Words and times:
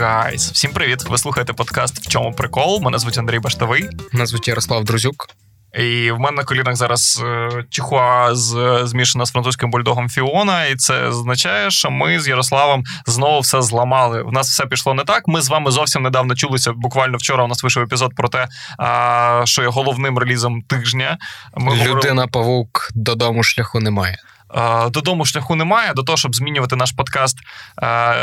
guys, 0.00 0.52
всім 0.52 0.72
привіт! 0.72 1.04
Ви 1.08 1.18
слухаєте 1.18 1.52
подкаст 1.52 2.06
В 2.06 2.08
чому 2.08 2.32
прикол? 2.32 2.80
Мене 2.82 2.98
звуть 2.98 3.18
Андрій 3.18 3.38
Баштовий. 3.38 3.88
Мене 4.12 4.26
звуть 4.26 4.48
Ярослав 4.48 4.84
Друзюк. 4.84 5.26
І 5.78 6.10
в 6.10 6.18
мене 6.18 6.36
на 6.36 6.44
колінах 6.44 6.76
зараз 6.76 7.22
е, 7.24 7.48
чихуа 7.70 8.34
з 8.34 8.80
змішана 8.84 9.26
з 9.26 9.32
французьким 9.32 9.70
бульдогом 9.70 10.08
Фіона, 10.08 10.66
і 10.66 10.76
це 10.76 11.06
означає, 11.06 11.70
що 11.70 11.90
ми 11.90 12.20
з 12.20 12.28
Ярославом 12.28 12.84
знову 13.06 13.40
все 13.40 13.62
зламали. 13.62 14.22
У 14.22 14.30
нас 14.30 14.50
все 14.50 14.66
пішло 14.66 14.94
не 14.94 15.04
так. 15.04 15.22
Ми 15.26 15.40
з 15.40 15.48
вами 15.48 15.70
зовсім 15.70 16.02
недавно 16.02 16.34
чулися. 16.34 16.72
Буквально 16.72 17.18
вчора 17.18 17.44
у 17.44 17.48
нас 17.48 17.62
вийшов 17.62 17.82
епізод 17.82 18.12
про 18.16 18.28
те, 18.28 18.48
що 19.44 19.62
є 19.62 19.68
головним 19.68 20.18
релізом 20.18 20.62
тижня. 20.62 21.18
Ми 21.56 21.84
Людина 21.84 22.26
павук 22.26 22.88
додому 22.94 23.42
шляху 23.42 23.80
немає. 23.80 24.18
Е, 24.54 24.90
додому 24.90 25.24
шляху 25.24 25.56
немає. 25.56 25.92
До 25.94 26.02
того, 26.02 26.18
щоб 26.18 26.34
змінювати 26.34 26.76
наш 26.76 26.92
подкаст, 26.92 27.38
е, 27.82 28.14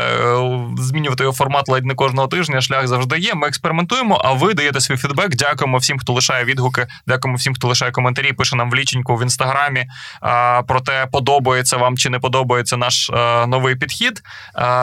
змінювати 0.78 1.22
його 1.22 1.34
формат 1.34 1.68
ледь 1.68 1.84
не 1.84 1.94
кожного 1.94 2.28
тижня. 2.28 2.60
Шлях 2.60 2.86
завжди 2.86 3.18
є. 3.18 3.34
Ми 3.34 3.48
експериментуємо. 3.48 4.20
А 4.24 4.32
ви 4.32 4.54
даєте 4.54 4.80
свій 4.80 4.96
фідбек. 4.96 5.36
Дякуємо 5.36 5.78
всім, 5.78 5.98
хто 5.98 6.12
лишає 6.12 6.44
відгуки. 6.44 6.86
Дякуємо 7.06 7.36
всім, 7.36 7.54
хто 7.54 7.68
лишає 7.68 7.92
коментарі. 7.92 8.32
Пише 8.32 8.56
нам 8.56 8.70
в 8.70 8.74
ліченьку 8.74 9.16
в 9.16 9.22
інстаграмі 9.22 9.80
е, 9.80 10.62
про 10.62 10.80
те, 10.80 11.06
подобається 11.12 11.76
вам 11.76 11.96
чи 11.96 12.10
не 12.10 12.18
подобається 12.18 12.76
наш 12.76 13.10
новий 13.46 13.76
підхід. 13.76 14.22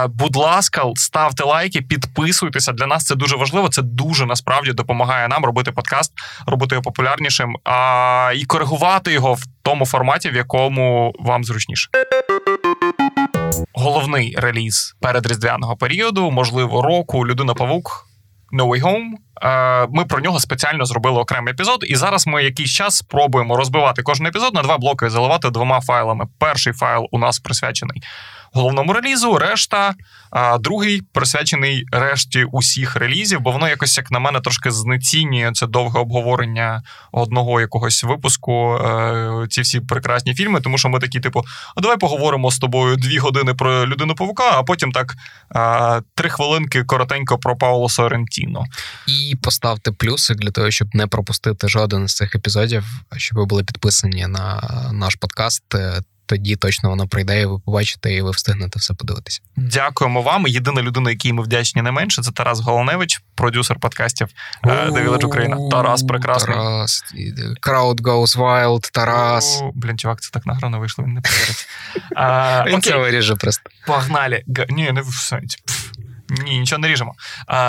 Будь 0.07 0.35
ласка, 0.35 0.83
ставте 0.95 1.43
лайки, 1.43 1.81
підписуйтеся. 1.81 2.71
Для 2.71 2.85
нас 2.85 3.05
це 3.05 3.15
дуже 3.15 3.35
важливо. 3.35 3.69
Це 3.69 3.81
дуже 3.81 4.25
насправді 4.25 4.71
допомагає 4.71 5.27
нам 5.27 5.45
робити 5.45 5.71
подкаст, 5.71 6.11
робити 6.47 6.75
його 6.75 6.83
популярнішим 6.83 7.55
і 8.35 8.45
коригувати 8.45 9.11
його 9.11 9.33
в 9.33 9.43
тому 9.65 9.85
форматі, 9.85 10.29
в 10.29 10.35
якому 10.35 11.13
вам 11.19 11.43
зручніше. 11.43 11.89
Головний 13.73 14.35
реліз 14.37 14.95
передріздвяного 15.01 15.75
періоду, 15.75 16.31
можливо, 16.31 16.81
року 16.81 17.27
Людина 17.27 17.53
Павук 17.53 18.07
No 18.59 18.67
Way 18.67 18.81
Home. 18.81 19.11
Е, 19.41 19.87
ми 19.91 20.05
про 20.05 20.19
нього 20.19 20.39
спеціально 20.39 20.85
зробили 20.85 21.19
окремий 21.19 21.53
епізод, 21.53 21.85
і 21.87 21.95
зараз 21.95 22.27
ми 22.27 22.43
якийсь 22.43 22.71
час 22.71 22.97
спробуємо 22.97 23.57
розбивати 23.57 24.03
кожен 24.03 24.25
епізод 24.25 24.53
на 24.53 24.61
два 24.61 24.77
блоки, 24.77 25.09
заливати 25.09 25.49
двома 25.49 25.81
файлами. 25.81 26.25
Перший 26.39 26.73
файл 26.73 27.07
у 27.11 27.19
нас 27.19 27.39
присвячений 27.39 28.01
головному 28.55 28.93
релізу, 28.93 29.37
решта, 29.37 29.93
а 30.31 30.57
другий 30.57 31.01
присвячений 31.13 31.85
решті 31.91 32.43
усіх 32.43 32.95
релізів, 32.95 33.39
бо 33.39 33.51
воно 33.51 33.69
якось, 33.69 33.97
як 33.97 34.11
на 34.11 34.19
мене, 34.19 34.39
трошки 34.39 34.71
знецінює 34.71 35.51
це 35.53 35.67
довге 35.67 35.99
обговорення 35.99 36.83
одного 37.11 37.61
якогось 37.61 38.03
випуску. 38.03 38.75
Е, 38.75 39.47
ці 39.49 39.61
всі 39.61 39.79
прекрасні 39.79 40.35
фільми, 40.35 40.61
тому 40.61 40.77
що 40.77 40.89
ми 40.89 40.99
такі, 40.99 41.19
типу, 41.19 41.43
а 41.75 41.81
давай 41.81 41.97
поговоримо 41.97 42.51
з 42.51 42.59
тобою 42.59 42.95
дві 42.95 43.17
години 43.17 43.53
про 43.53 43.87
людину 43.87 44.15
павука, 44.15 44.51
а 44.51 44.63
потім 44.63 44.91
так 44.91 45.15
три 46.15 46.29
хвилинки 46.29 46.83
коротенько 46.83 47.37
про 47.37 47.55
Пауло 47.55 47.89
Сорентіно. 47.89 48.65
І 49.07 49.35
поставте 49.35 49.91
плюсик 49.91 50.37
для 50.37 50.51
того, 50.51 50.71
щоб 50.71 50.95
не 50.95 51.07
пропустити 51.07 51.67
жоден 51.67 52.07
з 52.07 52.15
цих 52.15 52.35
епізодів, 52.35 52.83
щоб 53.17 53.37
ви 53.37 53.45
були 53.45 53.63
підписані 53.63 54.27
на 54.27 54.61
наш 54.93 55.15
подкаст 55.15 55.63
тоді 56.25 56.55
точно 56.55 56.89
воно 56.89 57.07
прийде, 57.07 57.41
і 57.41 57.45
ви 57.45 57.59
побачите, 57.59 58.13
і 58.13 58.21
ви 58.21 58.31
встигнете 58.31 58.79
все 58.79 58.93
подивитися. 58.93 59.41
Дякуємо 59.55 60.21
вам. 60.21 60.47
Єдина 60.47 60.81
людина, 60.81 61.09
якій 61.09 61.33
ми 61.33 61.43
вдячні 61.43 61.81
не 61.81 61.91
менше, 61.91 62.21
це 62.21 62.31
Тарас 62.31 62.59
Голоневич, 62.59 63.21
продюсер 63.35 63.79
подкастів 63.79 64.27
Девіледж 64.63 65.23
Україна. 65.23 65.57
Тарас 65.71 66.03
прекрасний. 66.03 66.57
Тарас. 66.57 67.03
Crowd 67.61 68.01
goes 68.01 68.37
wild, 68.37 68.91
Тарас. 68.91 69.63
Блін, 69.73 69.97
чувак, 69.97 70.21
це 70.21 70.29
так 70.31 70.45
награно 70.45 70.79
вийшло, 70.79 71.05
він 71.05 71.13
не 71.13 71.21
повірить. 71.21 71.67
Він 72.73 72.81
це 72.81 72.97
виріже 72.97 73.35
просто. 73.35 73.69
Погнали. 73.87 74.43
Ні, 74.69 74.91
не 74.91 75.01
в. 75.01 75.39
Ні, 76.29 76.59
нічого 76.59 76.79
не 76.79 76.87
ріжемо. 76.87 77.13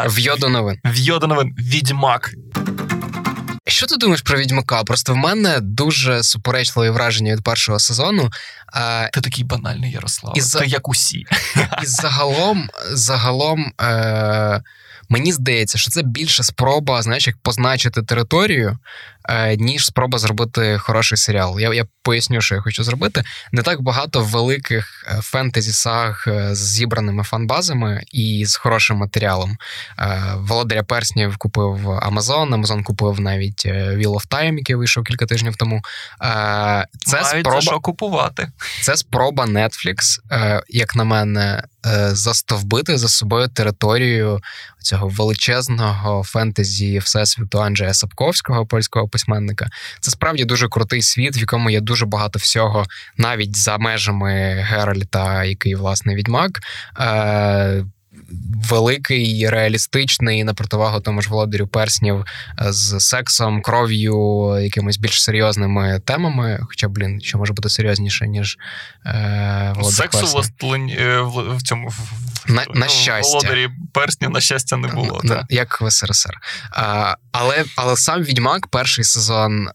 В'йодо 0.06 0.48
новин. 0.48 0.78
В'йодо 0.84 1.26
новин. 1.26 1.54
Відьмак. 1.58 2.34
Що 3.66 3.86
ти 3.86 3.96
думаєш 3.96 4.22
про 4.22 4.38
відьмака? 4.38 4.84
Просто 4.84 5.12
в 5.12 5.16
мене 5.16 5.60
дуже 5.60 6.22
суперечливе 6.22 6.90
враження 6.90 7.34
від 7.34 7.44
першого 7.44 7.78
сезону. 7.78 8.30
Ти 9.12 9.20
такий 9.20 9.44
банальний 9.44 9.90
Ярослав. 9.90 10.32
І 10.36 10.40
за... 10.40 10.64
як 10.64 10.88
усі. 10.88 11.24
І 11.82 11.86
загалом, 11.86 12.70
загалом. 12.92 13.72
Е... 13.80 14.62
Мені 15.08 15.32
здається, 15.32 15.78
що 15.78 15.90
це 15.90 16.02
більше 16.02 16.42
спроба, 16.42 17.02
знаєш, 17.02 17.26
як 17.26 17.36
позначити 17.36 18.02
територію, 18.02 18.78
е, 19.28 19.56
ніж 19.56 19.86
спроба 19.86 20.18
зробити 20.18 20.78
хороший 20.78 21.18
серіал. 21.18 21.60
Я 21.60 21.74
я 21.74 21.84
поясню, 22.02 22.40
що 22.40 22.54
я 22.54 22.60
хочу 22.60 22.84
зробити. 22.84 23.22
Не 23.52 23.62
так 23.62 23.82
багато 23.82 24.20
великих 24.20 25.06
е, 25.08 25.20
фентезі 25.22 25.72
саг 25.72 26.24
е, 26.26 26.54
з 26.54 26.58
зібраними 26.58 27.24
фанбазами 27.24 28.02
і 28.12 28.44
з 28.46 28.56
хорошим 28.56 28.96
матеріалом. 28.96 29.56
Володаря 30.36 30.82
Перснів 30.82 31.36
купив 31.36 31.88
Amazon, 31.88 32.60
Amazon 32.60 32.82
купив 32.82 33.20
навіть 33.20 33.66
Wheel 33.66 34.14
of 34.14 34.28
Time, 34.28 34.58
який 34.58 34.76
вийшов 34.76 35.04
кілька 35.04 35.26
тижнів 35.26 35.56
тому. 35.56 35.82
Це 37.06 37.22
Мають 37.22 37.40
спроба 37.40 37.60
за 37.60 37.60
що 37.60 37.80
купувати. 37.80 38.48
Це 38.82 38.96
спроба 38.96 39.44
Netflix, 39.44 40.18
як 40.68 40.96
на 40.96 41.04
мене, 41.04 41.62
застовбити 42.12 42.98
за 42.98 43.08
собою 43.08 43.48
територію 43.48 44.40
цього 44.82 45.08
величезного 45.08 46.22
фентезі 46.24 46.98
всесвіту 46.98 47.62
Анджея 47.62 47.94
Сапковського, 47.94 48.66
польського 48.66 49.08
письменника. 49.08 49.66
Це 50.00 50.10
справді 50.10 50.44
дуже 50.44 50.68
крутий 50.68 51.02
світ, 51.02 51.36
в 51.36 51.40
якому 51.40 51.70
є 51.70 51.80
дуже 51.80 52.06
багато 52.06 52.38
всього, 52.38 52.84
навіть 53.16 53.56
за 53.56 53.78
межами 53.78 54.66
Геральта, 54.70 55.44
який 55.44 55.74
власне 55.74 56.14
відьмак. 56.14 56.60
Е- 58.30 58.56
великий, 58.68 59.48
реалістичний 59.50 60.44
на 60.44 60.54
противагу 60.54 61.00
тому 61.00 61.22
ж 61.22 61.30
володарю 61.30 61.66
перснів 61.66 62.24
е, 62.60 62.72
з 62.72 63.00
сексом, 63.00 63.62
кров'ю, 63.62 64.58
якимись 64.62 64.96
більш 64.96 65.22
серйозними 65.22 66.00
темами. 66.04 66.60
Хоча, 66.62 66.88
блін, 66.88 67.20
що 67.20 67.38
може 67.38 67.52
бути 67.52 67.68
серйозніше, 67.68 68.28
ніж 68.28 68.58
е, 69.06 69.72
володар 69.76 69.92
Сексу 69.92 70.26
власне, 70.26 70.52
в, 71.20 71.56
в 71.56 71.62
цьому 71.62 71.92
на, 72.48 72.64
на 72.74 72.88
щастя. 72.88 73.32
володарі 73.32 73.68
перснів, 73.92 74.30
на 74.30 74.40
щастя, 74.40 74.76
не 74.76 74.88
було. 74.88 75.20
Так. 75.28 75.44
Як 75.48 75.80
в 75.80 75.90
СРСР. 75.90 76.34
А, 76.70 77.14
Але 77.32 77.64
але 77.76 77.96
сам 77.96 78.22
відьмак, 78.22 78.66
перший 78.66 79.04
сезон, 79.04 79.68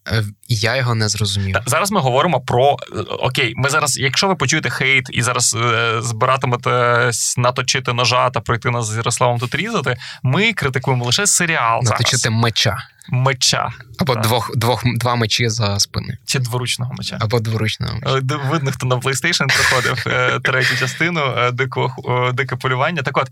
е, 0.52 0.58
я 0.60 0.76
його 0.76 0.96
не 0.96 1.10
зрозумів. 1.10 1.56
Зараз 1.66 1.92
ми 1.92 2.00
говоримо 2.00 2.42
про 2.42 2.78
окей, 3.20 3.54
ми 3.56 3.70
зараз, 3.70 3.98
якщо 3.98 4.28
ви 4.28 4.36
почуєте 4.36 4.70
хейт 4.70 5.10
і 5.12 5.22
зараз 5.22 5.58
е, 5.62 6.02
збиратимете 6.02 7.12
наточити 7.38 7.94
ножа 7.94 8.30
та 8.30 8.40
пройти 8.40 8.70
нас 8.70 8.86
з 8.86 8.96
Ярославом 8.96 9.40
тут 9.40 9.56
різати, 9.56 9.96
ми 10.24 10.54
критикуємо 10.54 11.06
лише 11.06 11.28
серіал. 11.28 11.80
Наточити 11.84 12.18
зараз. 12.18 12.42
меча. 12.42 12.78
Меча. 13.10 13.70
Або 13.98 14.16
двох, 14.16 14.58
двох, 14.58 14.84
два 14.96 15.16
мечі 15.16 15.50
за 15.50 15.80
спини. 15.80 16.18
Чи 16.26 16.40
дворучного 16.40 16.94
меча. 16.94 17.18
Або 17.22 17.40
дворучного 17.40 17.94
меча. 17.96 18.36
Е, 18.36 18.50
видно, 18.50 18.72
хто 18.72 18.86
на 18.86 18.96
PlayStation 18.96 19.46
проходив 19.46 20.04
е, 20.08 20.40
третю 20.40 20.78
частину 20.78 21.22
е, 21.38 21.52
дикого, 21.52 22.32
дике 22.32 22.56
полювання. 22.56 23.02
Так 23.02 23.18
от. 23.18 23.28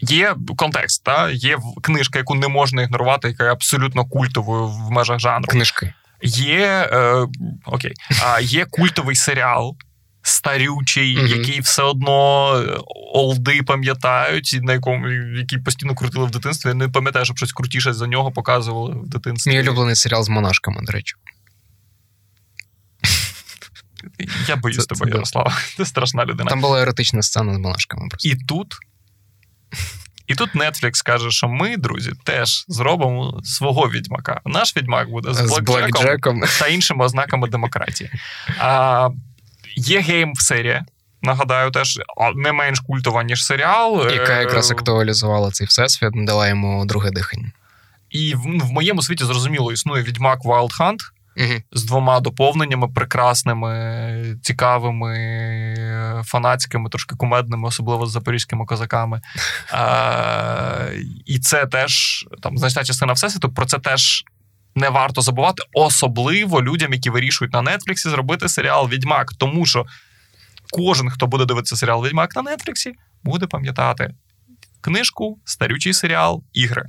Є 0.00 0.34
контекст, 0.56 1.04
та 1.04 1.30
є 1.30 1.58
книжка, 1.82 2.18
яку 2.18 2.34
не 2.34 2.48
можна 2.48 2.82
ігнорувати, 2.82 3.28
яка 3.28 3.44
є 3.44 3.50
абсолютно 3.50 4.04
культовою 4.04 4.68
в 4.68 4.90
межах 4.90 5.18
жанру. 5.18 5.48
Книжки. 5.48 5.94
Є 6.22 6.88
е, 6.92 7.26
окей, 7.66 7.92
а 8.24 8.40
є 8.40 8.64
культовий 8.64 9.16
серіал, 9.16 9.76
старючий, 10.22 11.18
mm-hmm. 11.18 11.36
який 11.38 11.60
все 11.60 11.82
одно 11.82 12.54
е, 12.56 12.78
олди 13.14 13.62
пам'ятають, 13.62 14.58
на 14.62 14.72
якому 14.72 15.08
який 15.38 15.58
постійно 15.58 15.94
крутили 15.94 16.26
в 16.26 16.30
дитинстві. 16.30 16.68
Я 16.68 16.74
не 16.74 16.88
пам'ятаю, 16.88 17.24
щоб 17.24 17.36
щось 17.36 17.52
крутіше 17.52 17.92
за 17.92 18.06
нього 18.06 18.32
показували 18.32 18.94
в 18.94 19.08
дитинстві. 19.08 19.50
Мій 19.50 19.60
улюблений 19.60 19.96
серіал 19.96 20.22
з 20.24 20.28
монашками, 20.28 20.80
до 20.82 20.92
речі. 20.92 21.14
Я 24.48 24.56
боюсь 24.56 24.86
тебе, 24.86 25.10
Ярослава. 25.10 25.58
Ти 25.76 25.84
страшна 25.84 26.24
людина. 26.24 26.50
Там 26.50 26.60
була 26.60 26.82
еротична 26.82 27.22
сцена 27.22 27.54
з 27.54 27.58
монашками. 27.58 28.08
Просто. 28.08 28.28
І 28.28 28.34
тут. 28.34 28.74
І 30.26 30.34
тут 30.34 30.54
Netflix 30.54 31.04
каже, 31.04 31.30
що 31.30 31.48
ми, 31.48 31.76
друзі, 31.76 32.12
теж 32.24 32.64
зробимо 32.68 33.40
свого 33.44 33.90
відьмака. 33.90 34.40
Наш 34.44 34.76
відьмак 34.76 35.10
буде 35.10 35.34
з, 35.34 35.58
Блекджеком 35.58 36.42
та 36.58 36.66
іншими 36.66 37.04
ознаками 37.04 37.48
демократії. 37.48 38.10
А, 38.58 39.08
Є 39.76 40.00
гейм 40.00 40.34
серія. 40.34 40.84
Нагадаю, 41.22 41.70
теж 41.70 42.00
не 42.34 42.52
менш 42.52 42.80
культова, 42.80 43.22
ніж 43.22 43.44
серіал. 43.44 44.10
Яка 44.10 44.40
якраз 44.40 44.70
е, 44.70 44.74
актуалізувала 44.74 45.50
цей 45.50 45.66
всесвіт, 45.66 46.10
дала 46.14 46.48
йому 46.48 46.84
друге 46.84 47.10
дихання. 47.10 47.52
І 48.10 48.34
в, 48.34 48.38
в 48.38 48.72
моєму 48.72 49.02
світі 49.02 49.24
зрозуміло 49.24 49.72
існує 49.72 50.02
відьмак 50.02 50.44
Wild 50.44 50.80
Hunt 50.80 50.98
угу. 51.36 51.62
з 51.72 51.84
двома 51.84 52.20
доповненнями 52.20 52.88
прекрасними, 52.88 54.36
цікавими, 54.42 55.14
фанатськими, 56.24 56.90
трошки 56.90 57.16
кумедними, 57.16 57.68
особливо 57.68 58.06
з 58.06 58.10
запорізькими 58.10 58.64
козаками. 58.64 59.20
А, 59.72 60.88
І 61.26 61.38
це 61.38 61.66
теж 61.66 62.26
там 62.42 62.58
значна 62.58 62.84
частина 62.84 63.12
всесвіту. 63.12 63.52
Про 63.52 63.66
це 63.66 63.78
теж 63.78 64.24
не 64.74 64.88
варто 64.88 65.20
забувати, 65.20 65.62
особливо 65.72 66.62
людям, 66.62 66.92
які 66.92 67.10
вирішують 67.10 67.54
на 67.54 67.62
Нетфліксі 67.62 68.10
зробити 68.10 68.48
серіал 68.48 68.88
Відьмак. 68.88 69.32
Тому 69.38 69.66
що 69.66 69.86
кожен, 70.70 71.10
хто 71.10 71.26
буде 71.26 71.44
дивитися 71.44 71.76
серіал 71.76 72.04
Відьмак 72.04 72.36
на 72.36 72.42
Нетфліксі, 72.42 72.92
буде 73.22 73.46
пам'ятати 73.46 74.14
книжку, 74.80 75.38
старючий 75.44 75.92
серіал, 75.92 76.42
ігри. 76.52 76.86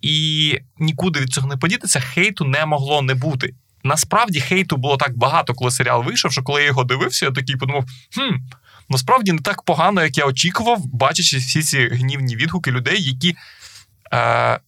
І 0.00 0.58
нікуди 0.78 1.20
від 1.20 1.30
цього 1.30 1.48
не 1.48 1.56
подітися, 1.56 2.00
хейту 2.00 2.44
не 2.44 2.66
могло 2.66 3.02
не 3.02 3.14
бути. 3.14 3.54
Насправді 3.84 4.40
хейту 4.40 4.76
було 4.76 4.96
так 4.96 5.16
багато, 5.16 5.54
коли 5.54 5.70
серіал 5.70 6.04
вийшов, 6.04 6.32
що 6.32 6.42
коли 6.42 6.60
я 6.60 6.66
його 6.66 6.84
дивився, 6.84 7.26
я 7.26 7.32
такий 7.32 7.56
подумав: 7.56 7.84
хм, 8.14 8.36
насправді 8.88 9.32
не 9.32 9.38
так 9.38 9.62
погано, 9.62 10.02
як 10.02 10.18
я 10.18 10.26
очікував, 10.26 10.86
бачачи 10.86 11.36
всі 11.36 11.62
ці 11.62 11.88
гнівні 11.88 12.36
відгуки 12.36 12.70
людей, 12.70 13.02
які 13.02 13.36
е, 14.12 14.58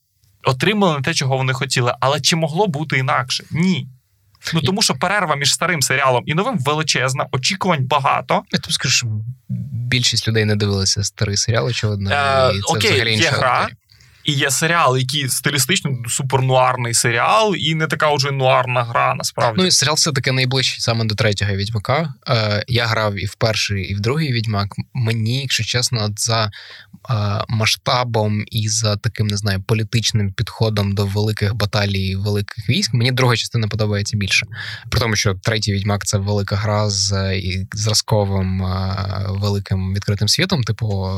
отримали 0.44 0.96
не 0.96 1.02
те, 1.02 1.14
чого 1.14 1.36
вони 1.36 1.52
хотіли. 1.52 1.94
Але 2.00 2.20
чи 2.20 2.36
могло 2.36 2.66
бути 2.66 2.98
інакше? 2.98 3.44
Ні. 3.50 3.88
Ну 4.54 4.60
тому 4.60 4.82
що 4.82 4.94
перерва 4.94 5.36
між 5.36 5.52
старим 5.52 5.82
серіалом 5.82 6.22
і 6.26 6.34
новим 6.34 6.58
величезна, 6.58 7.26
очікувань 7.32 7.84
багато. 7.84 8.42
Я 8.52 8.58
тобі 8.58 8.74
скажу, 8.74 8.94
що 8.96 9.06
більшість 9.72 10.28
людей 10.28 10.44
не 10.44 10.56
дивилися 10.56 11.04
старий 11.04 11.36
серіал, 11.36 11.66
очевидно. 11.66 12.10
Е, 12.10 12.52
і 12.54 12.60
це 12.60 12.76
окей, 12.76 12.90
взагалі 12.90 13.14
є 13.14 13.30
гра, 13.30 13.68
і 14.24 14.32
є 14.32 14.50
серіал, 14.50 14.98
який 14.98 15.28
стилістично 15.28 15.90
супернуарний 16.08 16.94
серіал, 16.94 17.56
і 17.56 17.74
не 17.74 17.86
така 17.86 18.14
вже 18.14 18.30
нуарна 18.30 18.84
гра, 18.84 19.14
насправді. 19.14 19.60
Ну 19.60 19.66
і 19.66 19.70
серіал 19.70 19.94
все 19.94 20.12
таки 20.12 20.32
найближчий 20.32 20.80
саме 20.80 21.04
до 21.04 21.14
третього 21.14 21.52
відьмака. 21.52 22.14
Е, 22.28 22.64
Я 22.68 22.86
грав 22.86 23.14
і 23.14 23.26
в 23.26 23.34
перший, 23.34 23.84
і 23.84 23.94
в 23.94 24.00
другий 24.00 24.32
відьмак. 24.32 24.68
Мені, 24.94 25.40
якщо 25.40 25.64
чесно, 25.64 26.10
за 26.16 26.44
е, 26.44 26.50
масштабом 27.48 28.44
і 28.50 28.68
за 28.68 28.96
таким 28.96 29.26
не 29.26 29.36
знаю 29.36 29.62
політичним 29.62 30.32
підходом 30.32 30.94
до 30.94 31.06
великих 31.06 31.54
баталій, 31.54 32.16
великих 32.16 32.68
військ, 32.68 32.94
мені 32.94 33.12
друга 33.12 33.36
частина 33.36 33.68
подобається 33.68 34.16
більше. 34.16 34.46
При 34.90 35.00
тому, 35.00 35.16
що 35.16 35.34
третій 35.34 35.72
відьмак 35.72 36.06
це 36.06 36.18
велика 36.18 36.56
гра 36.56 36.90
з 36.90 37.40
зразковим 37.72 38.62
е, 38.62 39.26
великим 39.28 39.94
відкритим 39.94 40.28
світом. 40.28 40.62
Типу, 40.62 41.10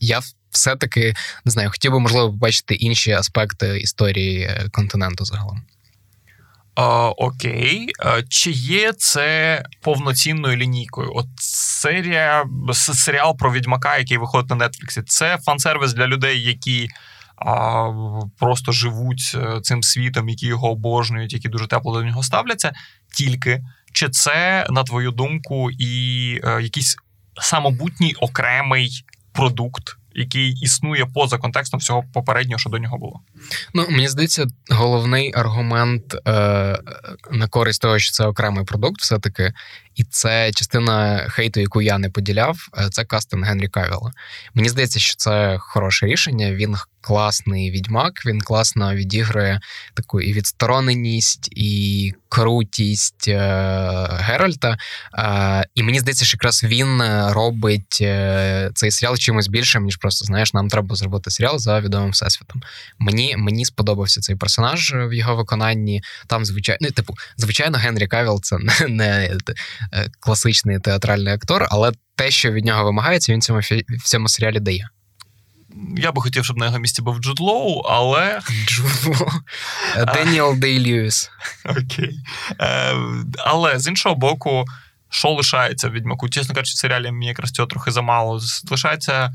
я 0.00 0.20
все-таки 0.52 1.14
не 1.44 1.52
знаю, 1.52 1.70
хотів 1.70 1.92
би, 1.92 2.00
можливо, 2.00 2.30
побачити 2.30 2.74
інші 2.74 3.12
аспекти 3.12 3.78
історії 3.78 4.42
е, 4.42 4.68
континенту 4.72 5.24
загалом. 5.24 5.62
Окей, 7.16 7.88
чи 8.28 8.50
є 8.50 8.92
це 8.92 9.62
повноцінною 9.80 10.56
лінійкою? 10.56 11.12
От 11.14 11.26
серія 11.38 12.44
серіал 12.72 13.36
про 13.36 13.52
відьмака, 13.52 13.98
який 13.98 14.18
виходить 14.18 14.50
на 14.50 14.68
Нетфліксі, 14.68 15.02
це 15.06 15.38
фан-сервіс 15.38 15.92
для 15.92 16.06
людей, 16.06 16.42
які 16.42 16.88
а, 17.46 17.90
просто 18.38 18.72
живуть 18.72 19.32
е, 19.34 19.60
цим 19.62 19.82
світом, 19.82 20.28
які 20.28 20.46
його 20.46 20.70
обожнюють, 20.70 21.32
які 21.32 21.48
дуже 21.48 21.66
тепло 21.66 21.92
до 21.92 22.04
нього 22.04 22.22
ставляться. 22.22 22.72
Тільки 23.14 23.64
чи 23.92 24.08
це, 24.08 24.66
на 24.70 24.84
твою 24.84 25.10
думку, 25.10 25.70
і 25.70 26.40
е, 26.44 26.62
якийсь 26.62 26.96
самобутній 27.40 28.14
окремий 28.14 29.04
продукт 29.32 29.96
який 30.14 30.52
існує 30.52 31.06
поза 31.06 31.38
контекстом 31.38 31.80
всього 31.80 32.04
попереднього, 32.12 32.58
що 32.58 32.70
до 32.70 32.78
нього 32.78 32.98
було. 32.98 33.20
Ну 33.74 33.86
мені 33.90 34.08
здається, 34.08 34.46
головний 34.70 35.32
аргумент 35.34 36.14
е, 36.14 36.78
на 37.30 37.48
користь 37.50 37.82
того, 37.82 37.98
що 37.98 38.12
це 38.12 38.26
окремий 38.26 38.64
продукт, 38.64 39.00
все 39.00 39.18
таки, 39.18 39.52
і 39.94 40.04
це 40.04 40.52
частина 40.52 41.26
хейту, 41.28 41.60
яку 41.60 41.82
я 41.82 41.98
не 41.98 42.10
поділяв. 42.10 42.68
Е, 42.78 42.88
це 42.90 43.04
кастинг 43.04 43.46
Генрі 43.46 43.68
Кавіла. 43.68 44.12
Мені 44.54 44.68
здається, 44.68 45.00
що 45.00 45.16
це 45.16 45.56
хороше 45.60 46.06
рішення. 46.06 46.52
Він 46.52 46.76
класний 47.00 47.70
відьмак, 47.70 48.26
він 48.26 48.40
класно 48.40 48.94
відіграє 48.94 49.60
таку 49.94 50.20
і 50.20 50.32
відстороненість, 50.32 51.48
і 51.52 52.12
крутість 52.28 53.28
е, 53.28 53.38
Геральта. 54.10 54.76
Е, 55.18 55.66
і 55.74 55.82
мені 55.82 56.00
здається, 56.00 56.24
що 56.24 56.36
якраз 56.36 56.64
він 56.64 57.02
робить 57.28 57.96
цей 58.74 58.90
серіал 58.90 59.16
чимось 59.16 59.48
більшим, 59.48 59.84
ніж 59.84 59.96
просто 59.96 60.24
знаєш, 60.24 60.54
нам 60.54 60.68
треба 60.68 60.96
зробити 60.96 61.30
серіал 61.30 61.58
за 61.58 61.80
відомим 61.80 62.10
всесвітом. 62.10 62.62
Мені 62.98 63.34
мені 63.38 63.64
сподобався 63.64 64.20
цей 64.20 64.36
персонаж 64.36 64.94
в 64.94 65.12
його 65.12 65.36
виконанні. 65.36 66.02
Там 66.26 66.44
звичайно, 66.44 66.78
ну, 66.80 66.90
типу, 66.90 67.14
звичайно, 67.36 67.78
Генрі 67.78 68.06
Кавіл 68.06 68.40
це 68.42 68.58
не, 68.88 68.88
не 68.88 69.38
класичний 70.20 70.78
театральний 70.78 71.34
актор, 71.34 71.66
але 71.70 71.92
те, 72.16 72.30
що 72.30 72.52
від 72.52 72.64
нього 72.64 72.84
вимагається, 72.84 73.32
він 73.32 73.42
цьому 73.42 73.60
в 73.88 74.02
цьому 74.04 74.28
серіалі 74.28 74.60
дає. 74.60 74.88
Я 75.96 76.12
би 76.12 76.22
хотів, 76.22 76.44
щоб 76.44 76.56
на 76.56 76.64
його 76.66 76.78
місці 76.78 77.02
був 77.02 77.18
Джуд 77.18 77.40
Лоу, 77.40 77.80
але. 77.80 78.40
Джуд 78.66 79.04
Лоу. 79.06 79.28
Деніел 80.14 80.54
Дей 80.56 80.86
Льюіс. 80.86 81.30
Окей. 81.64 82.18
Е, 82.60 82.94
але 83.38 83.78
з 83.78 83.86
іншого 83.86 84.14
боку, 84.14 84.64
що 85.10 85.28
лишається 85.28 85.88
в 85.88 85.92
відьмаку? 85.92 86.28
Чесно 86.28 86.54
кажучи, 86.54 86.74
в 86.74 86.78
серіалі 86.78 87.10
мені 87.10 87.26
якраз 87.26 87.50
цього 87.50 87.66
трохи 87.66 87.90
замало. 87.90 88.40
Лишається 88.70 89.32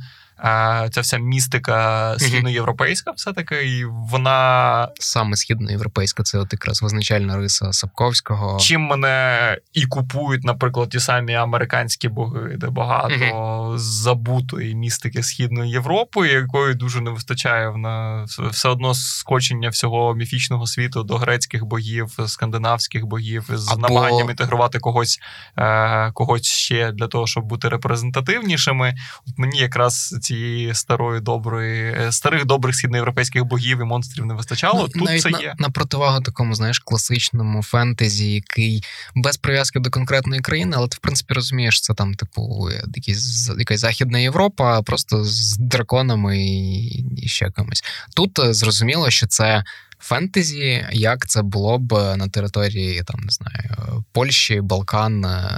ця 0.91 1.01
вся 1.01 1.17
містика 1.17 2.15
східноєвропейська, 2.19 3.11
все-таки, 3.11 3.77
і 3.77 3.85
вона. 3.85 4.89
Саме 4.99 5.35
східноєвропейська, 5.35 6.23
це 6.23 6.39
от 6.39 6.53
якраз 6.53 6.81
визначальна 6.81 7.37
риса 7.37 7.73
Сапковського. 7.73 8.59
Чим 8.59 8.81
мене 8.81 9.57
і 9.73 9.85
купують, 9.85 10.43
наприклад, 10.43 10.89
ті 10.89 10.99
самі 10.99 11.33
американські 11.33 12.07
боги, 12.07 12.55
де 12.57 12.67
багато 12.67 13.73
забутої 13.77 14.75
містики 14.75 15.23
Східної 15.23 15.71
Європи, 15.71 16.27
якої 16.27 16.75
дуже 16.75 17.01
не 17.01 17.11
вистачає 17.11 17.77
на 17.77 18.23
все 18.23 18.69
одно 18.69 18.93
скочення 18.93 19.69
всього 19.69 20.13
міфічного 20.13 20.67
світу 20.67 21.03
до 21.03 21.17
грецьких 21.17 21.65
богів, 21.65 22.17
скандинавських 22.27 23.05
богів, 23.05 23.49
з 23.53 23.71
Або... 23.71 23.81
намаганням 23.81 24.29
інтегрувати 24.29 24.79
когось 24.79 25.19
е, 25.57 26.11
когось 26.11 26.45
ще 26.45 26.91
для 26.91 27.07
того, 27.07 27.27
щоб 27.27 27.45
бути 27.45 27.69
репрезентативнішими. 27.69 28.95
От 29.27 29.37
мені 29.37 29.59
якраз 29.59 30.15
цієї 30.27 30.73
старої 30.73 31.21
доброї, 31.21 31.95
е, 31.99 32.11
старих 32.11 32.45
добрих 32.45 32.75
східноєвропейських 32.75 33.45
богів 33.45 33.81
і 33.81 33.83
монстрів 33.83 34.25
не 34.25 34.33
вистачало. 34.33 34.89
Ну, 34.95 35.05
Тут 35.05 35.21
це 35.21 35.29
на, 35.29 35.39
є 35.39 35.55
на 35.57 35.69
противагу 35.69 36.21
такому, 36.21 36.55
знаєш, 36.55 36.79
класичному 36.79 37.63
фентезі, 37.63 38.33
який 38.33 38.83
без 39.15 39.37
прив'язки 39.37 39.79
до 39.79 39.89
конкретної 39.89 40.41
країни, 40.41 40.73
але 40.77 40.87
ти 40.87 40.95
в 40.95 40.99
принципі 40.99 41.33
розумієш, 41.33 41.81
це 41.81 41.93
там, 41.93 42.13
типу, 42.13 42.69
якісь 42.95 43.51
якась 43.57 43.79
Західна 43.79 44.19
Європа, 44.19 44.81
просто 44.81 45.23
з 45.23 45.57
драконами 45.57 46.39
і, 46.39 46.85
і 47.23 47.27
ще 47.27 47.49
комусь. 47.51 47.83
Тут 48.15 48.39
е, 48.39 48.53
зрозуміло, 48.53 49.09
що 49.09 49.27
це. 49.27 49.63
Фентезі, 49.99 50.85
як 50.91 51.27
це 51.27 51.41
було 51.41 51.79
б 51.79 51.93
на 52.17 52.27
території 52.27 53.03
там 53.03 53.19
не 53.19 53.29
знаю 53.29 54.03
Польщі, 54.11 54.61
Балкан, 54.61 55.25
е, 55.25 55.49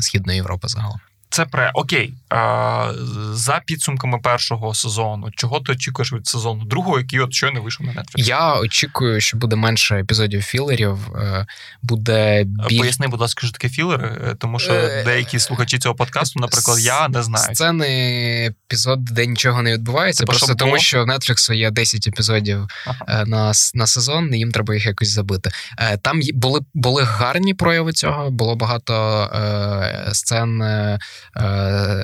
Східної 0.00 0.36
Європи 0.36 0.68
загалом. 0.68 1.00
Це 1.30 1.44
пре 1.44 1.70
окей. 1.74 2.14
А, 2.28 2.92
За 3.32 3.60
підсумками 3.66 4.18
першого 4.18 4.74
сезону, 4.74 5.28
чого 5.36 5.60
ти 5.60 5.72
очікуєш 5.72 6.12
від 6.12 6.26
сезону 6.26 6.64
другого, 6.64 6.98
який 6.98 7.20
от 7.20 7.34
щойно 7.34 7.62
вийшов 7.62 7.86
на 7.86 7.92
Netflix? 7.92 8.04
Я 8.14 8.54
очікую, 8.54 9.20
що 9.20 9.36
буде 9.36 9.56
менше 9.56 10.00
епізодів 10.00 10.42
філерів. 10.42 10.98
Е, 11.16 11.46
буде 11.82 12.44
біль... 12.44 12.78
Поясни, 12.78 13.08
будь 13.08 13.20
ласка, 13.20 13.46
що 13.46 13.52
таке 13.52 13.68
філери, 13.68 14.18
е, 14.28 14.34
тому 14.38 14.58
що 14.58 14.72
е, 14.72 15.04
деякі 15.04 15.38
слухачі 15.38 15.78
цього 15.78 15.94
подкасту, 15.94 16.40
наприклад, 16.40 16.80
я 16.80 17.08
не 17.08 17.22
знаю. 17.22 17.54
Сцени 17.54 17.86
епізод, 18.46 19.04
де 19.04 19.26
нічого 19.26 19.62
не 19.62 19.72
відбувається, 19.72 20.20
Типа, 20.20 20.32
просто 20.32 20.54
тому, 20.54 20.78
що 20.78 21.04
в 21.04 21.08
Netflix 21.08 21.54
є 21.54 21.70
10 21.70 22.06
епізодів 22.06 22.66
ага. 22.86 23.24
на 23.24 23.52
на 23.74 23.86
сезон, 23.86 24.34
і 24.34 24.38
їм 24.38 24.52
треба 24.52 24.74
їх 24.74 24.86
якось 24.86 25.08
забити. 25.08 25.50
Там 26.02 26.20
були 26.34 26.60
були 26.74 27.02
гарні 27.02 27.54
прояви 27.54 27.92
цього, 27.92 28.30
було 28.30 28.56
багато 28.56 29.22
е, 29.34 30.14
сцен. 30.14 30.62
Е, 31.36 31.42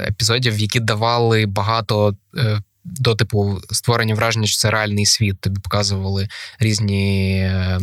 епізодів, 0.08 0.58
які 0.58 0.80
давали 0.80 1.46
багато. 1.46 2.14
Е, 2.38 2.61
до 2.88 3.14
типу 3.14 3.61
створення 3.70 4.14
враження, 4.14 4.46
що 4.46 4.56
це 4.56 4.70
реальний 4.70 5.06
світ. 5.06 5.40
Тобі 5.40 5.61
показували 5.61 6.28
різні 6.58 7.38
е, 7.38 7.80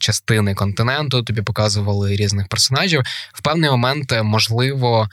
частини 0.00 0.54
континенту, 0.54 1.22
тобі 1.22 1.42
показували 1.42 2.16
різних 2.16 2.48
персонажів. 2.48 3.02
В 3.34 3.42
певний 3.42 3.70
момент, 3.70 4.14
можливо, 4.22 5.08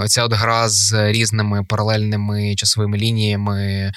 оця 0.00 0.24
от 0.24 0.32
гра 0.32 0.68
з 0.68 1.12
різними 1.12 1.64
паралельними 1.64 2.54
часовими 2.54 2.98
лініями, 2.98 3.92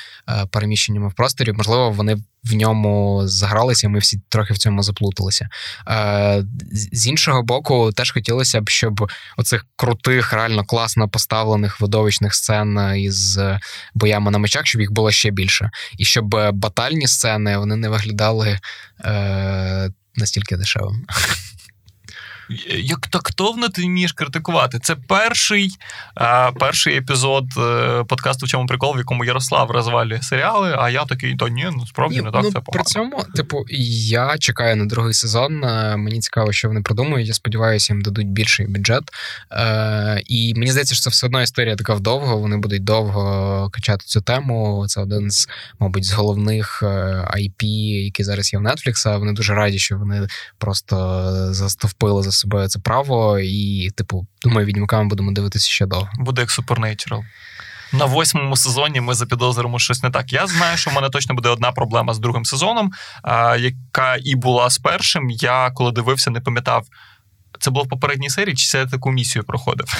переміщеннями 0.51 1.08
в 1.08 1.13
просторі, 1.13 1.51
можливо, 1.51 1.91
вони 1.91 2.17
в 2.45 2.53
ньому 2.53 3.21
загралися, 3.27 3.87
і 3.87 3.89
ми 3.89 3.99
всі 3.99 4.21
трохи 4.29 4.53
в 4.53 4.57
цьому 4.57 4.83
заплуталися. 4.83 5.49
Е, 5.87 6.43
З 6.71 7.07
іншого 7.07 7.43
боку, 7.43 7.91
теж 7.91 8.11
хотілося 8.11 8.61
б, 8.61 8.69
щоб 8.69 9.11
оцих 9.37 9.65
крутих, 9.75 10.33
реально 10.33 10.63
класно 10.65 11.09
поставлених 11.09 11.81
видовищних 11.81 12.35
сцен 12.35 12.95
із 12.97 13.39
боями 13.93 14.31
на 14.31 14.37
мечах, 14.37 14.65
щоб 14.65 14.81
їх 14.81 14.91
було 14.91 15.11
ще 15.11 15.31
більше. 15.31 15.71
І 15.97 16.05
щоб 16.05 16.25
батальні 16.53 17.07
сцени 17.07 17.57
вони 17.57 17.75
не 17.75 17.89
виглядали 17.89 18.59
е, 19.05 19.89
настільки 20.15 20.57
дешевими. 20.57 20.99
Як 22.77 23.07
тактовно 23.07 23.69
ти 23.69 23.81
вмієш 23.81 24.11
критикувати. 24.11 24.79
Це 24.79 24.95
перший 24.95 25.71
а, 26.15 26.51
перший 26.59 26.97
епізод 26.97 27.45
е, 27.57 28.03
подкасту 28.03 28.45
в 28.45 28.49
чому 28.49 28.65
прикол, 28.65 28.95
в 28.95 28.97
якому 28.97 29.25
Ярослав 29.25 29.71
розвалює 29.71 30.21
серіали, 30.21 30.75
а 30.79 30.89
я 30.89 31.05
такий, 31.05 31.35
то 31.35 31.47
ні, 31.47 31.67
ну 31.77 31.87
справді 31.87 32.21
не 32.21 32.31
так 32.31 32.43
ну, 32.43 32.51
це 32.51 32.59
погано. 32.59 32.71
При 32.71 32.83
цьому, 32.83 33.23
типу, 33.35 33.65
я 33.69 34.37
чекаю 34.37 34.75
на 34.75 34.85
другий 34.85 35.13
сезон. 35.13 35.63
Е, 35.63 35.97
мені 35.97 36.19
цікаво, 36.19 36.51
що 36.51 36.67
вони 36.67 36.81
придумають. 36.81 37.27
Я 37.27 37.33
сподіваюся, 37.33 37.93
їм 37.93 38.01
дадуть 38.01 38.27
більший 38.27 38.67
бюджет. 38.67 39.03
Е, 39.51 40.23
І 40.25 40.53
мені 40.55 40.71
здається, 40.71 40.95
що 40.95 41.03
це 41.03 41.09
все 41.09 41.25
одно 41.25 41.41
історія 41.41 41.75
така 41.75 41.93
вдовго. 41.93 42.37
Вони 42.37 42.57
будуть 42.57 42.83
довго 42.83 43.69
качати 43.71 44.05
цю 44.05 44.21
тему. 44.21 44.85
Це 44.87 45.01
один 45.01 45.31
з, 45.31 45.47
мабуть, 45.79 46.05
з 46.05 46.13
головних 46.13 46.83
IP, 46.83 47.63
е, 47.63 48.03
які 48.03 48.23
зараз 48.23 48.53
є 48.53 48.59
в 48.59 48.61
Netflix. 48.61 49.19
Вони 49.19 49.33
дуже 49.33 49.53
раді, 49.53 49.79
що 49.79 49.97
вони 49.97 50.27
просто 50.57 50.95
застовпили 51.53 52.23
за 52.23 52.31
собою 52.36 52.68
це 52.68 52.80
право. 52.80 53.39
І, 53.39 53.89
типу, 53.96 54.27
думаю, 54.44 54.68
відьмака 54.68 55.01
ми 55.01 55.10
будемо 55.10 55.32
дивитися 55.32 55.70
ще 55.70 55.86
довго. 55.86 56.10
Буде 56.20 56.42
як 56.42 56.50
Supernatural. 56.50 57.22
На 57.94 58.06
восьмому 58.06 58.58
сезоні 58.58 59.01
ми 59.01 59.13
запідозримо 59.13 59.80
щось 59.80 60.04
не 60.04 60.10
так. 60.10 60.34
Я 60.34 60.48
знаю, 60.48 60.77
що 60.77 60.92
в 60.92 60.94
мене 60.94 61.10
точно 61.10 61.36
буде 61.36 61.50
одна 61.50 61.72
проблема 61.72 62.13
з 62.13 62.20
другим 62.20 62.46
сезоном, 62.46 62.92
яка 63.60 64.18
і 64.24 64.36
була 64.36 64.70
з 64.70 64.77
першим. 64.77 65.30
Я 65.30 65.72
коли 65.72 65.92
дивився, 65.92 66.32
не 66.32 66.42
пам'ятав. 66.42 66.86
Це 67.59 67.71
було 67.71 67.85
в 67.85 67.89
попередній 67.89 68.29
серії, 68.29 68.55
чи 68.55 68.67
це 68.67 68.85
таку 68.85 69.12
місію 69.12 69.43
проходив? 69.43 69.88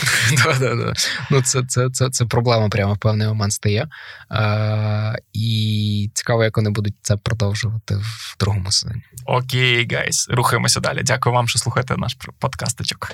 Ну, 1.32 1.42
це 1.42 1.64
це, 1.68 1.90
це, 1.90 2.10
це 2.10 2.26
проблема 2.26 2.70
прямо 2.70 2.94
в 2.94 2.98
певний 2.98 3.28
момент 3.28 3.54
стає. 3.54 3.88
Е, 4.32 5.20
І 5.34 6.12
цікаво, 6.14 6.44
як 6.44 6.58
вони 6.58 6.70
будуть 6.70 6.96
це 7.02 7.18
продовжувати 7.18 7.96
в 7.96 8.36
другому 8.40 8.72
сезоні. 8.72 9.02
Окей, 9.26 9.88
guys, 9.92 10.28
рухаємося 10.30 10.80
далі. 10.80 11.02
Дякую 11.04 11.36
вам, 11.36 11.48
що 11.48 11.60
слухаєте 11.60 11.96
наш 11.98 12.18
подкастичок. 12.40 13.12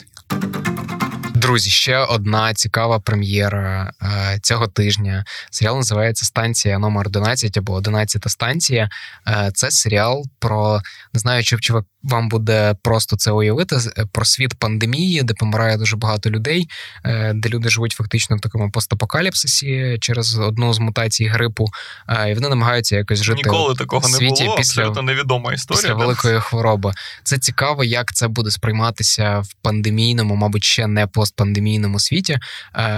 Друзі, 1.41 1.69
ще 1.69 1.97
одна 1.97 2.53
цікава 2.53 2.99
прем'єра 2.99 3.93
е, 4.01 4.39
цього 4.41 4.67
тижня. 4.67 5.25
Серіал 5.51 5.75
називається 5.75 6.25
Станція 6.25 6.79
номер 6.79 7.07
11 7.07 7.57
або 7.57 7.73
11 7.73 8.23
станція. 8.31 8.89
Е, 9.27 9.51
це 9.53 9.71
серіал 9.71 10.25
про 10.39 10.81
не 11.13 11.19
знаю, 11.19 11.43
чи, 11.43 11.57
чи 11.57 11.73
вам 12.03 12.29
буде 12.29 12.75
просто 12.81 13.15
це 13.17 13.31
уявити 13.31 13.75
е, 13.75 14.05
про 14.11 14.25
світ 14.25 14.53
пандемії, 14.53 15.23
де 15.23 15.33
помирає 15.33 15.77
дуже 15.77 15.95
багато 15.95 16.29
людей, 16.29 16.69
е, 17.05 17.33
де 17.35 17.49
люди 17.49 17.69
живуть 17.69 17.91
фактично 17.91 18.35
в 18.35 18.39
такому 18.39 18.71
постапокаліпсисі 18.71 19.97
через 20.01 20.39
одну 20.39 20.73
з 20.73 20.79
мутацій 20.79 21.25
грипу, 21.25 21.67
е, 22.09 22.31
і 22.31 22.33
вони 22.33 22.49
намагаються 22.49 22.97
якось 22.97 23.23
жити 23.23 23.37
Ніколи 23.37 23.75
такого 23.75 24.07
в 24.07 24.11
світі 24.11 24.43
не 24.43 24.45
було, 24.45 24.57
після 24.57 24.81
абсолютно 24.81 25.01
невідома 25.01 25.53
історія. 25.53 25.81
Після 25.81 25.93
великої 25.93 26.39
хвороби. 26.39 26.93
Це 27.23 27.37
цікаво, 27.37 27.83
як 27.83 28.13
це 28.13 28.27
буде 28.27 28.51
сприйматися 28.51 29.39
в 29.39 29.53
пандемійному, 29.61 30.35
мабуть, 30.35 30.63
ще 30.63 30.87
не 30.87 31.07
постпандемійному 31.31 31.99
світі. 31.99 32.39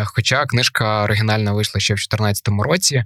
Хоча 0.06 0.46
книжка 0.46 1.04
оригінальна 1.04 1.52
вийшла 1.52 1.82
ще 1.82 1.94
в 1.94 1.98
2014 1.98 2.48
році. 2.48 3.04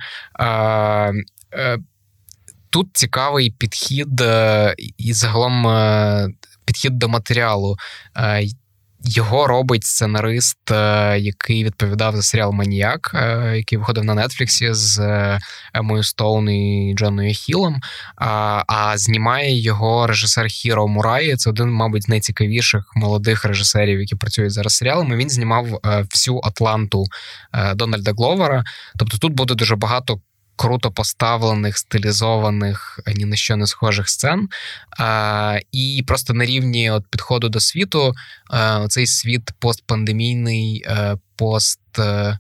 Тут 2.69 2.87
цікавий 2.93 3.49
підхід 3.49 4.21
е, 4.21 4.75
і 4.97 5.13
загалом 5.13 5.67
е, 5.67 6.29
підхід 6.65 6.99
до 6.99 7.09
матеріалу. 7.09 7.75
Е, 9.05 9.09
його 9.09 9.47
робить 9.47 9.83
сценарист, 9.83 10.57
який 11.17 11.63
відповідав 11.63 12.15
за 12.15 12.21
серіал 12.21 12.51
Маніяк, 12.51 13.11
який 13.55 13.77
виходив 13.77 14.03
на 14.03 14.27
Нетфліксі 14.27 14.73
з 14.73 14.99
Емою 15.73 16.03
Стоун 16.03 16.49
і 16.49 16.93
Джоною 16.97 17.33
Хілом. 17.33 17.79
А 18.17 18.93
знімає 18.97 19.61
його 19.61 20.07
режисер 20.07 20.47
Хіро 20.47 20.87
Мураї. 20.87 21.35
Це 21.35 21.49
один, 21.49 21.71
мабуть, 21.71 22.03
з 22.03 22.07
найцікавіших 22.07 22.91
молодих 22.95 23.45
режисерів, 23.45 23.99
які 23.99 24.15
працюють 24.15 24.51
зараз 24.51 24.75
серіалами. 24.75 25.15
Він 25.15 25.29
знімав 25.29 25.79
всю 25.83 26.39
Атланту 26.43 27.05
Дональда 27.75 28.11
Гловера. 28.11 28.63
Тобто 28.97 29.17
тут 29.17 29.33
буде 29.33 29.55
дуже 29.55 29.75
багато 29.75 30.19
круто 30.57 30.91
поставлених, 30.91 31.77
стилізованих, 31.77 32.99
ні 33.15 33.25
на 33.25 33.35
що 33.35 33.55
не 33.55 33.67
схожих 33.67 34.09
сцен. 34.09 34.47
А, 34.99 35.59
І 35.71 36.03
просто 36.07 36.33
на 36.33 36.45
рівні 36.45 36.91
от 36.91 37.07
підходу 37.07 37.49
до 37.49 37.59
світу 37.59 38.13
а, 38.49 38.87
цей 38.89 39.07
світ 39.07 39.51
постпандемійний, 39.59 40.83
е, 40.87 41.17
пост. 41.35 41.79
Е, 41.99 42.37